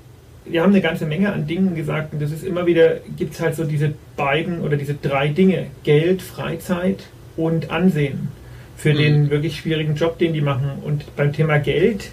wir 0.44 0.62
haben 0.62 0.72
eine 0.72 0.80
ganze 0.80 1.06
Menge 1.06 1.32
an 1.32 1.46
Dingen 1.46 1.74
gesagt 1.74 2.12
und 2.12 2.22
das 2.22 2.32
ist 2.32 2.44
immer 2.44 2.66
wieder, 2.66 2.96
gibt 3.16 3.34
es 3.34 3.40
halt 3.40 3.54
so 3.54 3.64
diese 3.64 3.92
beiden 4.16 4.60
oder 4.60 4.76
diese 4.76 4.94
drei 4.94 5.28
Dinge, 5.28 5.66
Geld, 5.84 6.22
Freizeit 6.22 7.08
und 7.36 7.70
Ansehen 7.70 8.28
für 8.76 8.92
mhm. 8.92 8.98
den 8.98 9.30
wirklich 9.30 9.56
schwierigen 9.56 9.94
Job, 9.94 10.18
den 10.18 10.32
die 10.32 10.40
machen. 10.40 10.70
Und 10.84 11.14
beim 11.16 11.32
Thema 11.32 11.58
Geld 11.58 12.12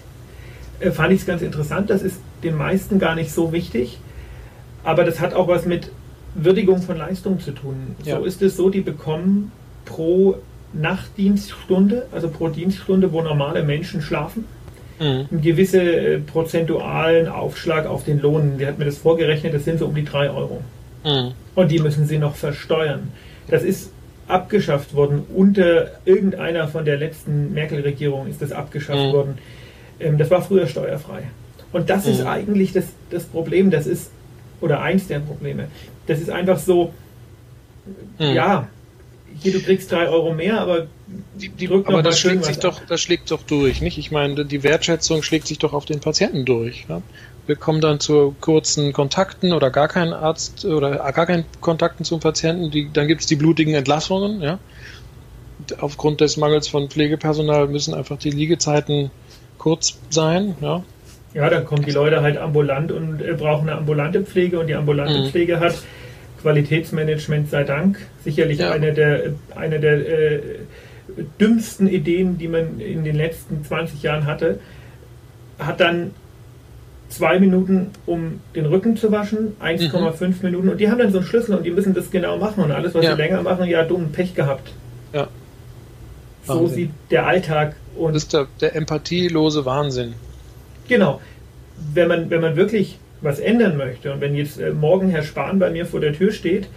äh, 0.79 0.91
fand 0.91 1.13
ich 1.13 1.21
es 1.21 1.25
ganz 1.25 1.41
interessant, 1.41 1.89
das 1.89 2.01
ist 2.01 2.19
den 2.43 2.55
meisten 2.55 2.99
gar 2.99 3.15
nicht 3.15 3.31
so 3.31 3.51
wichtig, 3.51 3.99
aber 4.83 5.03
das 5.03 5.19
hat 5.19 5.33
auch 5.33 5.47
was 5.47 5.65
mit 5.65 5.91
Würdigung 6.35 6.81
von 6.81 6.97
Leistung 6.97 7.39
zu 7.39 7.51
tun. 7.51 7.95
Ja. 8.03 8.17
So 8.17 8.25
ist 8.25 8.41
es 8.41 8.57
so, 8.57 8.69
die 8.69 8.81
bekommen 8.81 9.51
pro 9.85 10.35
Nachtdienststunde, 10.79 12.07
also 12.11 12.29
pro 12.29 12.49
Dienststunde, 12.49 13.11
wo 13.11 13.21
normale 13.21 13.63
Menschen 13.63 14.01
schlafen, 14.01 14.45
mhm. 14.99 15.27
einen 15.31 15.41
gewissen 15.41 15.81
äh, 15.81 16.19
prozentualen 16.19 17.27
Aufschlag 17.27 17.85
auf 17.85 18.03
den 18.03 18.19
Lohn. 18.19 18.57
Der 18.57 18.69
hat 18.69 18.79
mir 18.79 18.85
das 18.85 18.97
vorgerechnet, 18.97 19.53
das 19.53 19.65
sind 19.65 19.79
so 19.79 19.87
um 19.87 19.95
die 19.95 20.05
3 20.05 20.29
Euro. 20.29 20.61
Mhm. 21.03 21.31
Und 21.55 21.71
die 21.71 21.79
müssen 21.79 22.05
sie 22.05 22.17
noch 22.17 22.35
versteuern. 22.35 23.11
Das 23.47 23.63
ist 23.63 23.91
abgeschafft 24.27 24.95
worden. 24.95 25.23
Unter 25.33 25.91
irgendeiner 26.05 26.67
von 26.67 26.83
der 26.83 26.97
letzten 26.97 27.53
Merkel-Regierung 27.53 28.27
ist 28.27 28.41
das 28.41 28.51
abgeschafft 28.51 29.07
mhm. 29.07 29.13
worden. 29.13 29.37
Ähm, 29.99 30.17
das 30.17 30.29
war 30.31 30.41
früher 30.41 30.67
steuerfrei. 30.67 31.23
Und 31.71 31.89
das 31.89 32.07
ist 32.07 32.21
mhm. 32.21 32.27
eigentlich 32.27 32.73
das, 32.73 32.85
das 33.09 33.25
Problem. 33.25 33.69
Das 33.69 33.87
ist, 33.87 34.11
oder 34.61 34.81
eins 34.81 35.07
der 35.07 35.19
Probleme. 35.19 35.67
Das 36.07 36.19
ist 36.19 36.29
einfach 36.29 36.57
so, 36.57 36.93
mhm. 38.17 38.33
ja, 38.33 38.67
hier, 39.41 39.53
du 39.53 39.59
kriegst 39.61 39.91
drei 39.91 40.07
Euro 40.07 40.33
mehr, 40.33 40.59
aber 40.59 40.87
die, 41.35 41.49
die 41.49 41.69
aber 41.69 42.01
das 42.01 42.19
schlägt 42.19 42.45
sich 42.45 42.59
doch, 42.59 42.81
das 42.87 43.01
schlägt 43.01 43.31
doch 43.31 43.43
durch, 43.43 43.81
nicht? 43.81 43.97
Ich 43.97 44.11
meine, 44.11 44.45
die 44.45 44.63
Wertschätzung 44.63 45.23
schlägt 45.23 45.47
sich 45.47 45.59
doch 45.59 45.73
auf 45.73 45.85
den 45.85 45.99
Patienten 45.99 46.45
durch. 46.45 46.85
Ja? 46.89 47.01
Wir 47.45 47.55
kommen 47.55 47.81
dann 47.81 47.99
zu 47.99 48.35
kurzen 48.41 48.93
Kontakten 48.93 49.53
oder 49.53 49.69
gar 49.69 49.87
keinen 49.87 50.13
Arzt 50.13 50.65
oder 50.65 51.11
gar 51.11 51.25
keinen 51.25 51.45
Kontakten 51.61 52.05
zum 52.05 52.19
Patienten. 52.19 52.71
Die, 52.71 52.89
dann 52.91 53.07
gibt 53.07 53.21
es 53.21 53.27
die 53.27 53.35
blutigen 53.35 53.75
Entlassungen. 53.75 54.41
Ja? 54.41 54.59
Aufgrund 55.79 56.21
des 56.21 56.37
Mangels 56.37 56.67
von 56.67 56.89
Pflegepersonal 56.89 57.67
müssen 57.67 57.93
einfach 57.93 58.17
die 58.17 58.31
Liegezeiten 58.31 59.11
kurz 59.57 59.97
sein. 60.09 60.55
Ja, 60.61 60.83
ja 61.33 61.49
dann 61.49 61.65
kommen 61.65 61.83
die 61.83 61.91
Leute 61.91 62.21
halt 62.21 62.37
ambulant 62.37 62.91
und 62.91 63.21
äh, 63.21 63.33
brauchen 63.33 63.69
eine 63.69 63.77
ambulante 63.77 64.23
Pflege 64.23 64.59
und 64.59 64.67
die 64.67 64.75
ambulante 64.75 65.19
mhm. 65.19 65.29
Pflege 65.29 65.59
hat 65.59 65.75
Qualitätsmanagement 66.45 67.49
sei 67.49 67.63
Dank. 67.63 67.97
Sicherlich 68.23 68.59
ja. 68.59 68.69
eine 68.69 68.93
der, 68.93 69.33
eine 69.55 69.79
der 69.79 69.93
äh, 70.07 70.39
dümmsten 71.39 71.87
Ideen, 71.87 72.37
die 72.37 72.47
man 72.47 72.79
in 72.79 73.03
den 73.03 73.15
letzten 73.15 73.65
20 73.65 74.03
Jahren 74.03 74.27
hatte. 74.27 74.59
Hat 75.57 75.79
dann 75.79 76.11
zwei 77.09 77.39
Minuten, 77.39 77.87
um 78.05 78.41
den 78.55 78.67
Rücken 78.67 78.95
zu 78.95 79.11
waschen, 79.11 79.55
1,5 79.59 80.27
mhm. 80.27 80.35
Minuten. 80.43 80.69
Und 80.69 80.77
die 80.77 80.91
haben 80.91 80.99
dann 80.99 81.11
so 81.11 81.17
einen 81.17 81.25
Schlüssel 81.25 81.55
und 81.55 81.63
die 81.63 81.71
müssen 81.71 81.95
das 81.95 82.11
genau 82.11 82.37
machen. 82.37 82.63
Und 82.63 82.71
alles, 82.71 82.93
was 82.93 83.03
ja. 83.03 83.15
sie 83.15 83.21
länger 83.23 83.41
machen, 83.41 83.67
ja, 83.67 83.83
dumm 83.83 84.11
Pech 84.11 84.35
gehabt. 84.35 84.71
Ja. 85.13 85.27
So 86.43 86.59
Wahnsinn. 86.59 86.75
sieht 86.75 86.89
der 87.09 87.25
Alltag 87.25 87.75
und. 87.97 88.13
Das 88.13 88.21
ist 88.21 88.33
der, 88.33 88.45
der 88.61 88.75
empathielose 88.75 89.65
Wahnsinn. 89.65 90.13
Genau. 90.87 91.21
Wenn 91.91 92.07
man, 92.07 92.29
wenn 92.29 92.41
man 92.41 92.55
wirklich 92.55 92.99
was 93.21 93.39
ändern 93.39 93.77
möchte 93.77 94.11
und 94.13 94.21
wenn 94.21 94.35
jetzt 94.35 94.59
äh, 94.59 94.71
morgen 94.71 95.09
Herr 95.09 95.23
Spahn 95.23 95.59
bei 95.59 95.69
mir 95.69 95.85
vor 95.85 95.99
der 95.99 96.13
Tür 96.13 96.31
steht 96.31 96.67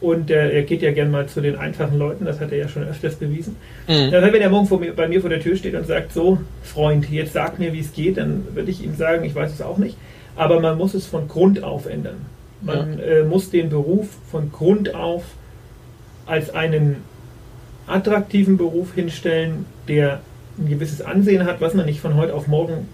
Und 0.00 0.30
äh, 0.30 0.50
er 0.50 0.62
geht 0.62 0.82
ja 0.82 0.92
gern 0.92 1.10
mal 1.10 1.26
zu 1.26 1.40
den 1.40 1.56
einfachen 1.56 1.98
Leuten, 1.98 2.26
das 2.26 2.38
hat 2.38 2.52
er 2.52 2.58
ja 2.58 2.68
schon 2.68 2.84
öfters 2.84 3.14
bewiesen. 3.14 3.56
Mhm. 3.88 4.10
Das 4.10 4.22
wenn 4.32 4.42
er 4.42 4.50
morgen 4.50 4.68
mir, 4.80 4.92
bei 4.92 5.08
mir 5.08 5.22
vor 5.22 5.30
der 5.30 5.40
Tür 5.40 5.56
steht 5.56 5.74
und 5.74 5.86
sagt, 5.86 6.12
so, 6.12 6.38
Freund, 6.62 7.10
jetzt 7.10 7.32
sag 7.32 7.58
mir, 7.58 7.72
wie 7.72 7.80
es 7.80 7.92
geht, 7.92 8.18
dann 8.18 8.46
würde 8.54 8.70
ich 8.70 8.84
ihm 8.84 8.94
sagen, 8.96 9.24
ich 9.24 9.34
weiß 9.34 9.52
es 9.52 9.62
auch 9.62 9.78
nicht. 9.78 9.96
Aber 10.36 10.60
man 10.60 10.76
muss 10.76 10.92
es 10.92 11.06
von 11.06 11.26
Grund 11.26 11.62
auf 11.62 11.86
ändern. 11.86 12.26
Man 12.60 12.98
ja. 12.98 13.04
äh, 13.04 13.24
muss 13.24 13.50
den 13.50 13.70
Beruf 13.70 14.08
von 14.30 14.52
Grund 14.52 14.94
auf 14.94 15.22
als 16.26 16.52
einen 16.54 16.96
attraktiven 17.86 18.56
Beruf 18.56 18.94
hinstellen, 18.94 19.64
der 19.88 20.20
ein 20.58 20.68
gewisses 20.68 21.00
Ansehen 21.00 21.46
hat, 21.46 21.60
was 21.60 21.72
man 21.72 21.86
nicht 21.86 22.00
von 22.00 22.14
heute 22.14 22.34
auf 22.34 22.46
morgen 22.46 22.88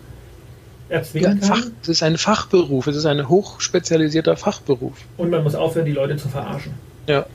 erzwingen 0.91 1.41
ja, 1.41 1.49
kann. 1.49 1.73
es 1.83 1.89
ist 1.89 2.03
ein 2.03 2.19
Fachberuf, 2.19 2.87
es 2.87 2.97
ist 2.97 3.07
ein 3.07 3.29
hochspezialisierter 3.29 4.37
Fachberuf. 4.37 4.97
Und 5.17 5.31
man 5.31 5.43
muss 5.43 5.55
aufhören, 5.55 5.87
die 5.87 5.93
Leute 5.93 6.17
zu 6.17 6.29
verarschen. 6.29 6.73
Ja. 7.07 7.27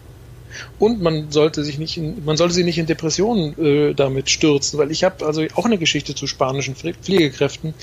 Und 0.80 1.02
man 1.02 1.32
sollte 1.32 1.64
sich 1.64 1.80
nicht 1.80 1.98
in, 1.98 2.24
man 2.24 2.38
sollte 2.38 2.54
sie 2.54 2.64
nicht 2.64 2.78
in 2.78 2.86
Depressionen 2.86 3.60
äh, 3.60 3.94
damit 3.94 4.30
stürzen, 4.30 4.80
weil 4.80 4.92
ich 4.92 5.04
habe 5.04 5.26
also 5.26 5.44
auch 5.56 5.66
eine 5.66 5.78
Geschichte 5.78 6.16
zu 6.16 6.28
spanischen 6.28 6.76
Pflegekräften. 6.76 7.74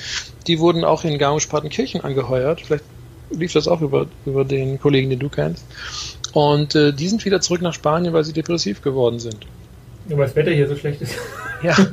Die 0.46 0.58
wurden 0.58 0.84
auch 0.84 1.04
in 1.04 1.18
Garmisch-Partenkirchen 1.18 2.00
angeheuert. 2.00 2.62
Vielleicht 2.62 2.84
lief 3.30 3.52
das 3.52 3.68
auch 3.68 3.82
über, 3.82 4.06
über 4.24 4.44
den 4.44 4.80
Kollegen, 4.80 5.10
den 5.10 5.18
du 5.18 5.28
kennst. 5.28 5.64
Und 6.32 6.74
äh, 6.74 6.92
die 6.92 7.08
sind 7.08 7.24
wieder 7.24 7.40
zurück 7.42 7.60
nach 7.60 7.74
Spanien, 7.74 8.14
weil 8.14 8.24
sie 8.24 8.32
depressiv 8.32 8.80
geworden 8.80 9.18
sind. 9.18 9.38
Nur 10.08 10.18
weil 10.18 10.26
das 10.26 10.36
Wetter 10.36 10.50
hier 10.50 10.68
so 10.68 10.76
schlecht 10.76 11.02
ist. 11.02 11.14
Ja. 11.62 11.76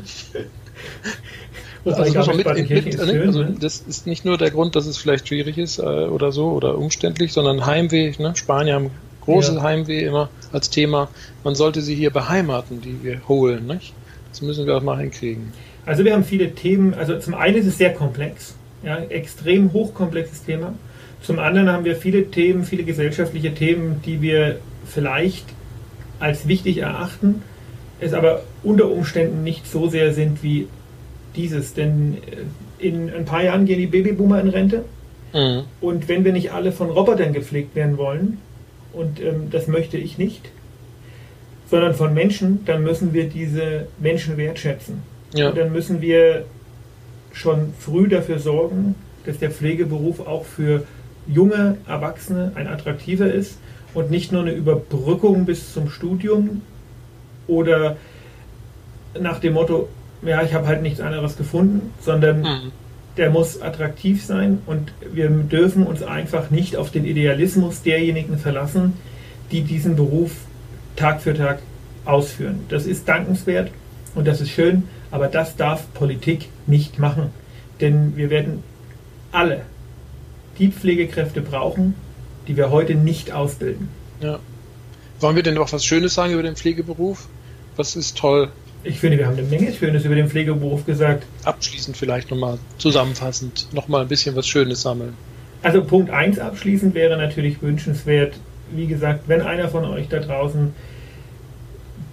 also, 1.85 2.33
mit, 2.33 2.45
mit, 2.45 2.69
mit, 2.69 2.99
also 2.99 3.43
ne? 3.43 3.55
das 3.59 3.83
ist 3.87 4.05
nicht 4.05 4.25
nur 4.25 4.37
der 4.37 4.51
Grund, 4.51 4.75
dass 4.75 4.85
es 4.85 4.97
vielleicht 4.97 5.27
schwierig 5.27 5.57
ist 5.57 5.79
äh, 5.79 5.81
oder 5.81 6.31
so 6.31 6.49
oder 6.51 6.77
umständlich, 6.77 7.31
sondern 7.33 7.65
Heimweh. 7.65 8.13
Ne? 8.19 8.35
Spanier 8.35 8.75
haben 8.75 8.91
großes 9.21 9.55
ja. 9.55 9.61
Heimweh 9.61 10.03
immer 10.03 10.29
als 10.51 10.69
Thema. 10.69 11.09
Man 11.43 11.55
sollte 11.55 11.81
sie 11.81 11.95
hier 11.95 12.09
beheimaten, 12.09 12.81
die 12.81 13.03
wir 13.03 13.27
holen. 13.27 13.67
Nicht? 13.67 13.93
Das 14.31 14.41
müssen 14.41 14.65
wir 14.65 14.77
auch 14.77 14.83
mal 14.83 14.99
hinkriegen. 14.99 15.53
Also 15.85 16.03
wir 16.03 16.13
haben 16.13 16.23
viele 16.23 16.53
Themen. 16.53 16.93
Also 16.93 17.17
zum 17.19 17.33
einen 17.33 17.57
ist 17.57 17.65
es 17.65 17.77
sehr 17.77 17.93
komplex, 17.93 18.55
ja, 18.83 18.97
extrem 18.97 19.73
hochkomplexes 19.73 20.43
Thema. 20.43 20.73
Zum 21.21 21.39
anderen 21.39 21.69
haben 21.69 21.85
wir 21.85 21.95
viele 21.95 22.29
Themen, 22.29 22.63
viele 22.63 22.83
gesellschaftliche 22.83 23.53
Themen, 23.53 24.01
die 24.05 24.21
wir 24.21 24.59
vielleicht 24.85 25.45
als 26.19 26.47
wichtig 26.47 26.77
erachten, 26.77 27.41
es 27.99 28.13
aber 28.13 28.43
unter 28.63 28.89
Umständen 28.89 29.43
nicht 29.43 29.69
so 29.69 29.89
sehr 29.89 30.13
sind 30.13 30.43
wie 30.43 30.67
dieses. 31.39 31.73
Denn 31.73 32.17
äh, 32.80 32.86
in 32.86 33.10
ein 33.10 33.25
paar 33.25 33.43
Jahren 33.43 33.65
gehen 33.65 33.80
die 33.80 33.88
Babyboomer 33.88 34.41
in 34.41 34.49
Rente. 34.49 34.86
Mhm. 35.34 35.63
Und 35.82 36.08
wenn 36.08 36.23
wir 36.23 36.34
nicht 36.34 36.52
alle 36.52 36.71
von 36.71 36.89
Robotern 36.89 37.34
gepflegt 37.34 37.75
werden 37.75 37.97
wollen, 37.97 38.39
und 38.93 39.21
ähm, 39.21 39.49
das 39.52 39.67
möchte 39.67 39.97
ich 39.97 40.17
nicht, 40.17 40.49
sondern 41.69 41.93
von 41.93 42.13
Menschen, 42.13 42.65
dann 42.65 42.84
müssen 42.84 43.13
wir 43.13 43.30
diese 43.30 43.88
Menschen 43.99 44.38
wertschätzen. 44.38 45.04
Ja. 45.34 45.49
Und 45.49 45.58
dann 45.58 45.71
müssen 45.71 46.02
wir 46.02 46.45
schon 47.32 47.73
früh 47.78 48.08
dafür 48.08 48.39
sorgen, 48.39 48.95
dass 49.25 49.38
der 49.38 49.52
Pflegeberuf 49.52 50.25
auch 50.25 50.45
für 50.45 50.84
junge 51.28 51.78
Erwachsene 51.88 52.52
ein 52.56 52.67
attraktiver 52.67 53.32
ist 53.32 53.60
und 53.93 54.10
nicht 54.10 54.32
nur 54.32 54.41
eine 54.41 54.54
Überbrückung 54.54 55.45
bis 55.45 55.73
zum 55.73 55.89
Studium 55.89 56.62
oder 57.47 57.97
nach 59.19 59.39
dem 59.39 59.54
Motto, 59.54 59.88
ja, 60.21 60.43
ich 60.43 60.53
habe 60.53 60.67
halt 60.67 60.82
nichts 60.82 60.99
anderes 60.99 61.38
gefunden, 61.38 61.93
sondern 62.01 62.41
mhm. 62.41 62.71
der 63.17 63.29
muss 63.29 63.62
attraktiv 63.62 64.23
sein 64.23 64.62
und 64.65 64.91
wir 65.12 65.29
dürfen 65.29 65.86
uns 65.86 66.03
einfach 66.03 66.49
nicht 66.49 66.75
auf 66.75 66.91
den 66.91 67.05
Idealismus 67.05 67.82
derjenigen 67.82 68.38
verlassen, 68.38 68.93
die 69.51 69.62
diesen 69.62 69.95
Beruf 69.95 70.32
Tag 70.95 71.21
für 71.21 71.34
Tag 71.34 71.60
ausführen. 72.05 72.65
Das 72.69 72.86
ist 72.86 73.08
dankenswert 73.08 73.71
und 74.15 74.27
das 74.27 74.41
ist 74.41 74.49
schön, 74.49 74.84
aber 75.12 75.27
das 75.27 75.55
darf 75.55 75.93
Politik 75.93 76.49
nicht 76.67 76.99
machen. 76.99 77.32
Denn 77.79 78.17
wir 78.17 78.29
werden 78.29 78.63
alle 79.32 79.62
die 80.58 80.69
Pflegekräfte 80.69 81.41
brauchen, 81.41 81.95
die 82.47 82.58
wir 82.58 82.71
heute 82.71 82.95
nicht 82.95 83.32
ausbilden. 83.32 83.89
Ja. 84.21 84.39
Wollen 85.19 85.36
wir 85.36 85.43
denn 85.43 85.53
noch 85.53 85.71
was 85.71 85.86
Schönes 85.86 86.13
sagen 86.13 86.34
über 86.34 86.43
den 86.43 86.55
Pflegeberuf? 86.55 87.27
Was 87.75 87.95
ist 87.95 88.17
toll? 88.17 88.49
Ich 88.83 88.99
finde, 88.99 89.17
wir 89.17 89.27
haben 89.27 89.37
eine 89.37 89.47
Menge 89.47 89.73
Schönes 89.73 90.05
über 90.05 90.15
den 90.15 90.29
Pflegeberuf 90.29 90.85
gesagt. 90.85 91.25
Abschließend 91.43 91.97
vielleicht 91.97 92.31
nochmal 92.31 92.59
zusammenfassend 92.77 93.67
nochmal 93.73 94.01
ein 94.01 94.07
bisschen 94.07 94.35
was 94.35 94.47
Schönes 94.47 94.81
sammeln. 94.81 95.13
Also 95.61 95.83
Punkt 95.83 96.09
1 96.09 96.39
abschließend 96.39 96.95
wäre 96.95 97.17
natürlich 97.17 97.61
wünschenswert, 97.61 98.35
wie 98.71 98.87
gesagt, 98.87 99.23
wenn 99.27 99.41
einer 99.41 99.67
von 99.67 99.83
euch 99.83 100.07
da 100.07 100.19
draußen 100.19 100.73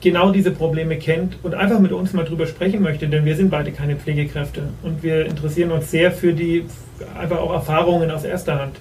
genau 0.00 0.30
diese 0.30 0.50
Probleme 0.50 0.96
kennt 0.96 1.38
und 1.44 1.54
einfach 1.54 1.78
mit 1.78 1.92
uns 1.92 2.12
mal 2.12 2.24
drüber 2.24 2.46
sprechen 2.46 2.82
möchte, 2.82 3.08
denn 3.08 3.24
wir 3.24 3.36
sind 3.36 3.50
beide 3.50 3.70
keine 3.70 3.96
Pflegekräfte 3.96 4.68
und 4.82 5.02
wir 5.02 5.26
interessieren 5.26 5.70
uns 5.70 5.90
sehr 5.90 6.10
für 6.10 6.32
die 6.32 6.64
einfach 7.18 7.38
auch 7.38 7.52
Erfahrungen 7.52 8.10
aus 8.10 8.24
erster 8.24 8.60
Hand, 8.60 8.76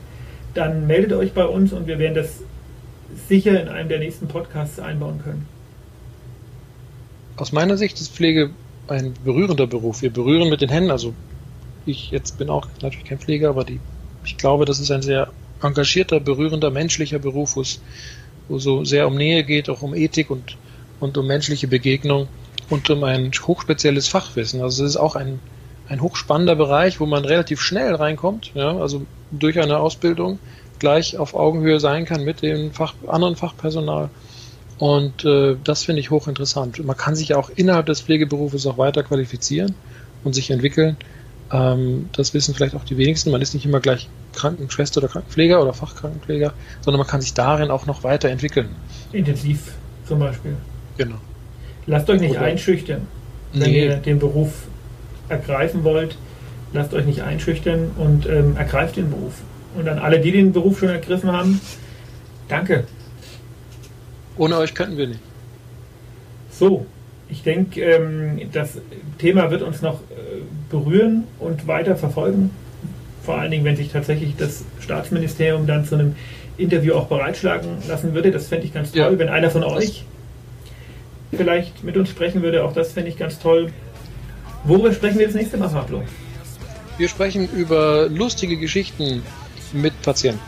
dann 0.56 0.88
meldet 0.88 1.14
euch 1.14 1.34
bei 1.34 1.46
uns 1.46 1.74
und 1.74 1.88
wir 1.88 2.00
werden 2.00 2.16
das 2.16 2.42
sicher 3.28 3.62
in 3.62 3.70
einem 3.70 3.90
der 3.90 4.00
nächsten 4.00 4.28
Podcasts 4.28 4.80
einbauen 4.80 5.22
können. 5.24 5.55
Aus 7.38 7.52
meiner 7.52 7.78
Sicht 7.78 8.00
ist 8.00 8.14
Pflege 8.14 8.52
ein 8.88 9.14
berührender 9.24 9.68
Beruf. 9.68 10.02
Wir 10.02 10.12
berühren 10.12 10.50
mit 10.50 10.62
den 10.62 10.70
Händen, 10.70 10.92
also 10.92 11.14
ich 11.86 12.12
jetzt 12.12 12.38
bin 12.38 12.50
auch 12.50 12.68
natürlich 12.82 13.06
kein 13.06 13.20
Pfleger, 13.20 13.50
aber 13.50 13.64
die, 13.64 13.80
ich 14.24 14.38
glaube, 14.38 14.66
das 14.66 14.80
ist 14.80 14.92
ein 14.92 15.02
sehr 15.02 15.32
engagierter, 15.62 16.20
berührender, 16.20 16.72
menschlicher 16.72 17.20
Beruf, 17.20 17.56
wo 17.56 17.62
es 17.62 17.80
wo 18.48 18.60
so 18.60 18.86
sehr 18.86 19.08
um 19.08 19.16
Nähe 19.16 19.44
geht, 19.44 19.70
auch 19.70 19.82
um 19.82 19.96
Ethik 19.96 20.30
und, 20.30 20.58
und 21.00 21.18
um 21.18 21.26
menschliche 21.26 21.68
Begegnung 21.68 22.28
und 22.70 22.90
um 22.90 23.04
ein 23.04 23.32
hochspezielles 23.32 24.08
Fachwissen. 24.08 24.62
Also 24.62 24.84
es 24.84 24.92
ist 24.92 24.98
auch 24.98 25.16
ein, 25.16 25.40
ein 25.88 26.02
hochspannender 26.02 26.56
Bereich, 26.56 27.00
wo 27.00 27.06
man 27.06 27.26
relativ 27.26 27.62
schnell 27.62 27.96
reinkommt, 27.96 28.52
ja, 28.54 28.78
also 28.78 29.06
durch 29.32 29.60
eine 29.60 29.80
Ausbildung 29.80 30.40
gleich 30.80 31.18
auf 31.18 31.34
Augenhöhe 31.34 31.80
sein 31.80 32.06
kann 32.06 32.24
mit 32.24 32.42
dem 32.42 32.72
Fach, 32.72 32.94
anderen 33.08 33.36
Fachpersonal 33.36 34.10
und 34.78 35.24
äh, 35.24 35.56
das 35.64 35.84
finde 35.84 36.02
ich 36.02 36.10
hochinteressant. 36.10 36.84
Man 36.84 36.98
kann 36.98 37.16
sich 37.16 37.34
auch 37.34 37.50
innerhalb 37.56 37.86
des 37.86 38.02
Pflegeberufes 38.02 38.66
auch 38.68 38.78
weiter 38.78 39.04
qualifizieren 39.04 39.74
und 40.24 40.34
sich 40.34 40.52
entwickeln. 40.52 40.98
Ähm, 41.52 42.10
das 42.14 42.34
wissen 42.34 42.54
vielleicht 42.54 42.76
auch 42.76 42.84
die 42.84 42.98
wenigsten. 42.98 43.32
Man 43.32 43.42
ist 43.42 43.54
nicht 43.54 43.66
immer 43.66 43.80
gleich 43.80 44.10
Krankenschwester 44.34 45.00
oder 45.00 45.08
Krankenpfleger 45.08 45.62
oder 45.62 45.74
Fachkrankenpfleger, 45.74 46.54
sondern 46.82 47.00
man 47.00 47.08
kann 47.08 47.22
sich 47.22 47.34
darin 47.34 47.72
auch 47.72 47.86
noch 47.86 48.04
weiterentwickeln. 48.04 48.70
Intensiv 49.12 49.74
zum 50.06 50.20
Beispiel. 50.20 50.58
Genau. 50.98 51.16
Lasst 51.88 52.10
euch 52.10 52.20
nicht 52.20 52.32
oder 52.32 52.42
einschüchtern, 52.42 53.08
wenn 53.54 53.72
nee. 53.72 53.86
ihr 53.86 53.96
den 53.98 54.20
Beruf 54.20 54.68
ergreifen 55.30 55.84
wollt. 55.84 56.18
Lasst 56.74 56.94
euch 56.94 57.06
nicht 57.06 57.22
einschüchtern 57.22 57.92
und 57.98 58.26
ähm, 58.26 58.58
ergreift 58.58 58.98
den 58.98 59.10
Beruf. 59.10 59.36
Und 59.78 59.88
an 59.88 60.00
alle, 60.00 60.20
die 60.20 60.32
den 60.32 60.52
Beruf 60.52 60.80
schon 60.80 60.90
ergriffen 60.90 61.32
haben, 61.32 61.62
danke. 62.50 62.86
Ohne 64.38 64.58
euch 64.58 64.74
könnten 64.74 64.98
wir 64.98 65.08
nicht. 65.08 65.22
So, 66.52 66.86
ich 67.30 67.44
denke, 67.44 67.82
ähm, 67.82 68.42
das 68.52 68.78
Thema 69.18 69.52
wird 69.52 69.62
uns 69.62 69.82
noch 69.82 69.96
äh, 69.96 70.42
berühren 70.70 71.26
und 71.40 71.68
weiter 71.68 71.96
verfolgen. 71.96 72.52
Vor 73.24 73.40
allen 73.40 73.52
Dingen, 73.52 73.66
wenn 73.66 73.76
sich 73.76 73.92
tatsächlich 73.92 74.36
das 74.38 74.64
Staatsministerium 74.80 75.66
dann 75.66 75.86
zu 75.86 75.96
einem 75.96 76.16
Interview 76.58 76.94
auch 76.94 77.08
bereitschlagen 77.08 77.70
lassen 77.88 78.14
würde. 78.14 78.32
Das 78.32 78.48
fände 78.48 78.66
ich 78.66 78.74
ganz 78.74 78.92
toll. 78.92 79.14
Ja. 79.14 79.20
Wenn 79.20 79.30
einer 79.30 79.50
von 79.50 79.64
euch 79.64 80.06
vielleicht 81.32 81.84
mit 81.84 81.98
uns 81.98 82.10
sprechen 82.10 82.42
würde, 82.42 82.64
auch 82.64 82.74
das 82.74 82.94
fände 82.94 83.10
ich 83.10 83.18
ganz 83.18 83.40
toll. 83.40 83.72
Worüber 84.64 84.94
sprechen 84.94 85.20
wir 85.20 85.26
das 85.26 85.36
nächste 85.36 85.58
Mal, 85.58 85.70
Pablo? 85.70 86.04
Wir 86.98 87.10
sprechen 87.10 87.50
über 87.56 88.08
lustige 88.10 88.58
Geschichten 88.58 89.22
mit 89.74 90.00
Patienten. 90.02 90.40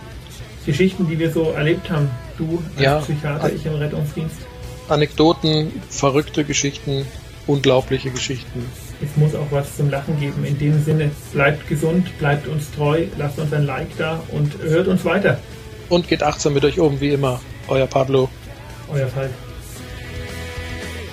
Geschichten, 0.66 1.08
die 1.10 1.20
wir 1.20 1.32
so 1.32 1.52
erlebt 1.52 1.90
haben. 1.90 2.10
Du 2.38 2.62
als 2.76 2.84
ja, 2.84 3.00
Psychiater, 3.00 3.52
ich 3.52 3.66
im 3.66 3.76
Rettungsdienst. 3.76 4.36
Anekdoten, 4.90 5.72
verrückte 5.90 6.44
Geschichten, 6.44 7.06
unglaubliche 7.46 8.12
Geschichten. 8.12 8.66
Es 9.02 9.16
muss 9.18 9.36
auch 9.36 9.48
was 9.52 9.76
zum 9.76 9.90
Lachen 9.90 10.20
geben. 10.20 10.46
In 10.46 10.58
dem 10.58 10.84
Sinne, 10.84 11.12
bleibt 11.34 11.68
gesund, 11.68 12.18
bleibt 12.20 12.48
uns 12.48 12.72
treu, 12.72 13.06
lasst 13.18 13.40
uns 13.40 13.52
ein 13.54 13.66
Like 13.66 13.96
da 13.98 14.22
und 14.32 14.58
hört 14.62 14.88
uns 14.88 15.04
weiter. 15.06 15.40
Und 15.90 16.08
geht 16.08 16.24
achtsam 16.24 16.54
mit 16.54 16.66
euch 16.66 16.80
um, 16.80 17.00
wie 17.00 17.10
immer. 17.10 17.40
Euer 17.68 17.88
Pablo. 17.88 18.30
Euer 18.92 19.08
Fall. 19.08 19.30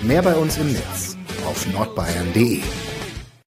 Mehr 0.01 0.21
bei 0.21 0.35
uns 0.35 0.57
im 0.57 0.71
Netz 0.71 1.17
auf 1.45 1.65
nordbayern.de 1.73 2.61